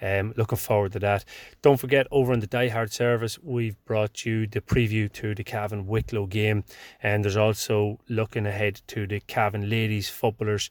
um, 0.01 0.33
looking 0.37 0.57
forward 0.57 0.91
to 0.93 0.99
that. 0.99 1.25
Don't 1.61 1.79
forget, 1.79 2.05
over 2.11 2.33
on 2.33 2.39
the 2.39 2.47
Die 2.47 2.67
Hard 2.67 2.91
service, 2.91 3.39
we've 3.41 3.83
brought 3.85 4.25
you 4.25 4.47
the 4.47 4.61
preview 4.61 5.11
to 5.13 5.33
the 5.33 5.43
Cavan 5.43 5.87
Wicklow 5.87 6.27
game. 6.27 6.63
And 7.01 7.23
there's 7.23 7.37
also 7.37 7.99
looking 8.09 8.45
ahead 8.45 8.81
to 8.87 9.07
the 9.07 9.21
Cavan 9.21 9.69
ladies 9.69 10.09
footballers 10.09 10.69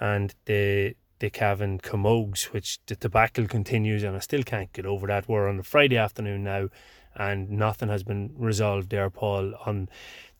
and 0.00 0.34
the 0.44 0.94
the 1.20 1.30
Cavan 1.30 1.78
Camogues, 1.78 2.44
which 2.52 2.78
the 2.86 2.96
debacle 2.96 3.46
continues, 3.46 4.02
and 4.02 4.16
I 4.16 4.20
still 4.20 4.42
can't 4.42 4.72
get 4.72 4.86
over 4.86 5.06
that. 5.08 5.28
We're 5.28 5.48
on 5.48 5.58
a 5.58 5.62
Friday 5.62 5.96
afternoon 5.96 6.44
now, 6.44 6.68
and 7.14 7.50
nothing 7.50 7.88
has 7.88 8.02
been 8.02 8.32
resolved 8.36 8.90
there, 8.90 9.10
Paul, 9.10 9.54
on 9.66 9.88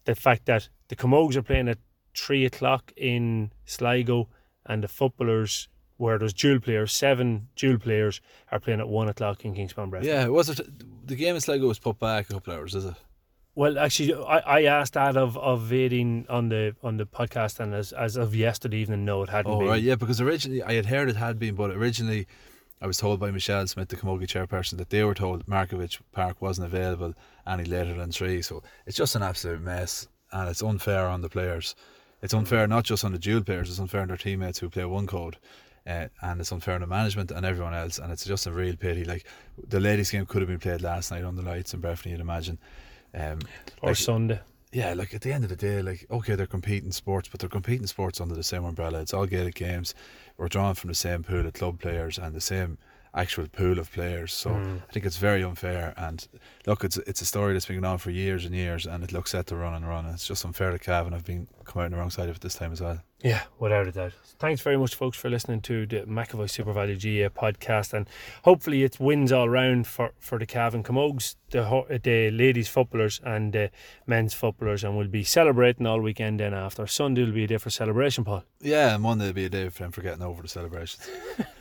the 0.05 0.15
fact 0.15 0.47
that 0.47 0.69
the 0.89 0.97
Camogues 0.97 1.37
are 1.37 1.43
playing 1.43 1.69
at 1.69 1.79
three 2.17 2.45
o'clock 2.45 2.93
in 2.97 3.53
Sligo, 3.65 4.29
and 4.67 4.83
the 4.83 4.89
footballers, 4.89 5.69
where 5.97 6.19
there's 6.19 6.33
dual 6.33 6.61
players, 6.61 6.93
seven 6.93 7.49
dual 7.57 7.79
players, 7.79 8.21
are 8.53 8.61
playing 8.61 8.81
at 8.81 8.89
one 8.89 9.09
o'clock 9.09 9.45
in 9.45 9.55
Kingspan 9.55 9.91
Breffni. 9.91 10.05
Yeah, 10.05 10.29
was 10.29 10.49
it 10.49 10.61
the 11.07 11.17
game 11.17 11.35
in 11.35 11.41
Sligo 11.41 11.67
was 11.67 11.79
put 11.79 11.99
back 11.99 12.31
a 12.31 12.35
couple 12.35 12.53
hours? 12.53 12.75
Is 12.75 12.85
it? 12.85 12.95
Well, 13.59 13.77
actually, 13.77 14.15
I, 14.15 14.39
I 14.39 14.63
asked 14.67 14.95
that 14.95 15.17
of 15.17 15.37
of 15.37 15.63
Vading 15.63 16.27
on 16.31 16.49
the 16.49 16.77
on 16.81 16.97
the 16.97 17.07
podcast, 17.07 17.59
and 17.59 17.75
as 17.75 17.93
as 17.93 18.15
of 18.15 18.33
yesterday 18.33 18.77
evening, 18.77 19.05
no, 19.05 19.25
it 19.25 19.31
hadn't 19.31 19.51
Oh 19.51 19.59
been. 19.59 19.69
right, 19.69 19.83
yeah, 19.83 19.97
because 19.97 20.21
originally 20.21 20.63
I 20.63 20.75
had 20.75 20.87
heard 20.87 21.09
it 21.11 21.17
had 21.17 21.41
been, 21.41 21.57
but 21.57 21.73
originally 21.73 22.29
I 22.81 22.87
was 22.87 22.99
told 22.99 23.19
by 23.19 23.33
Michelle 23.33 23.67
Smith, 23.67 23.89
the 23.89 23.97
Camogie 23.97 24.29
chairperson, 24.29 24.77
that 24.77 24.91
they 24.91 25.03
were 25.03 25.13
told 25.13 25.45
Markievicz 25.47 25.99
Park 26.13 26.41
wasn't 26.41 26.69
available 26.73 27.15
any 27.49 27.65
later 27.65 27.95
than 27.95 28.13
three. 28.13 28.43
So 28.43 28.63
it's 28.87 28.97
just 28.97 29.17
an 29.17 29.25
absolute 29.25 29.61
mess, 29.61 30.07
and 30.31 30.49
it's 30.49 30.63
unfair 30.63 31.09
on 31.09 31.23
the 31.23 31.29
players. 31.29 31.75
It's 32.23 32.35
unfair 32.35 32.69
not 32.69 32.85
just 32.85 33.05
on 33.05 33.11
the 33.11 33.19
dual 33.19 33.43
players; 33.43 33.71
it's 33.71 33.81
unfair 33.81 34.03
on 34.03 34.09
their 34.09 34.17
teammates 34.17 34.61
who 34.61 34.71
play 34.71 34.85
one 34.85 35.09
code. 35.09 35.37
Uh, 35.85 36.07
and 36.23 36.41
it's 36.41 36.53
unfair 36.53 36.75
on 36.77 36.83
the 36.83 36.87
management 36.87 37.33
and 37.33 37.45
everyone 37.45 37.75
else, 37.75 37.99
and 37.99 38.13
it's 38.13 38.25
just 38.25 38.47
a 38.47 38.53
real 38.53 38.77
pity. 38.77 39.05
Like 39.05 39.27
the 39.67 39.81
ladies' 39.81 40.13
game 40.13 40.27
could 40.27 40.43
have 40.43 40.49
been 40.49 40.61
played 40.61 40.83
last 40.83 41.11
night 41.11 41.25
on 41.25 41.35
the 41.35 41.43
lights 41.43 41.75
in 41.75 41.81
Breffni, 41.81 42.13
you'd 42.13 42.21
imagine. 42.21 42.59
Um, 43.15 43.39
or 43.83 43.91
like- 43.91 43.97
Sunday. 43.97 44.41
yeah, 44.73 44.93
like 44.95 45.15
at 45.15 45.23
the 45.23 45.33
end 45.33 45.45
of 45.45 45.51
the 45.51 45.57
day, 45.57 45.83
like 45.83 46.07
okay, 46.11 46.35
they're 46.35 46.47
competing 46.47 46.93
sports, 46.93 47.29
but 47.29 47.41
they're 47.41 47.49
competing 47.49 47.87
sports 47.87 48.21
under 48.21 48.35
the 48.35 48.43
same 48.43 48.65
umbrella. 48.65 49.01
It's 49.01 49.15
all 49.15 49.27
Gaelic 49.27 49.55
games. 49.55 49.95
We're 50.37 50.49
drawn 50.49 50.75
from 50.75 50.89
the 50.89 50.95
same 50.95 51.23
pool 51.23 51.47
of 51.47 51.53
club 51.55 51.81
players 51.81 52.19
and 52.19 52.35
the 52.35 52.41
same 52.41 52.79
actual 53.19 53.49
pool 53.49 53.79
of 53.79 53.93
players. 53.93 54.33
So 54.33 54.51
hmm. 54.51 54.77
I 54.89 54.93
think 54.93 55.05
it's 55.05 55.17
very 55.17 55.43
unfair. 55.43 55.93
And 55.97 56.27
look, 56.67 56.85
it's 56.85 56.97
it's 56.99 57.21
a 57.21 57.27
story 57.27 57.53
that's 57.53 57.67
been 57.67 57.81
going 57.81 57.93
on 57.93 57.99
for 57.99 58.11
years 58.11 58.45
and 58.45 58.55
years, 58.55 58.87
and 58.87 59.03
it 59.05 59.13
looks 59.13 59.33
set 59.33 59.47
to 59.49 59.57
run 59.57 59.75
and 59.75 59.87
run. 59.87 60.07
And 60.07 60.15
it's 60.15 60.27
just 60.27 60.45
unfair 60.45 60.71
to 60.71 60.79
Cavan. 60.79 61.13
I've 61.13 61.25
been 61.25 61.49
come 61.65 61.83
out 61.83 61.87
on 61.87 61.91
the 61.91 61.99
wrong 61.99 62.11
side 62.11 62.29
of 62.29 62.37
it 62.37 62.43
this 62.43 62.55
time 62.55 62.73
as 62.73 62.81
well. 62.81 63.01
Yeah, 63.23 63.43
without 63.59 63.89
a 63.89 63.93
doubt. 63.93 64.13
Thanks 64.39 64.63
very 64.63 64.77
much, 64.77 64.95
folks, 64.95 65.19
for 65.19 65.29
listening 65.29 65.61
to 65.63 65.87
the 65.87 66.03
McAvoy 66.03 66.47
SuperValu 66.47 66.99
GA 66.99 67.29
podcast, 67.29 67.93
and 67.93 68.09
hopefully 68.45 68.85
it's 68.85 69.01
wins 69.01 69.33
all 69.33 69.49
round 69.49 69.89
for, 69.89 70.13
for 70.21 70.39
the 70.39 70.47
Cavan 70.47 70.85
Camogues, 70.85 71.35
the 71.51 72.01
the 72.05 72.31
ladies 72.31 72.69
footballers 72.69 73.21
and 73.25 73.53
the 73.53 73.71
men's 74.07 74.35
footballers, 74.35 74.85
and 74.85 74.97
we'll 74.97 75.09
be 75.09 75.25
celebrating 75.25 75.87
all 75.87 76.01
weekend. 76.01 76.39
Then 76.39 76.55
after 76.55 76.87
Sunday 76.87 77.25
will 77.25 77.33
be 77.33 77.45
a 77.45 77.49
day 77.49 77.59
for 77.59 77.71
celebration, 77.71 78.23
Paul. 78.23 78.45
Yeah, 78.61 78.95
and 78.95 79.03
Monday 79.03 79.27
will 79.27 79.33
be 79.33 79.47
a 79.47 79.51
day 79.51 79.69
for 79.69 79.83
them 79.83 79.91
for 79.91 80.03
getting 80.03 80.23
over 80.23 80.43
the 80.43 80.49
celebrations. 80.49 81.09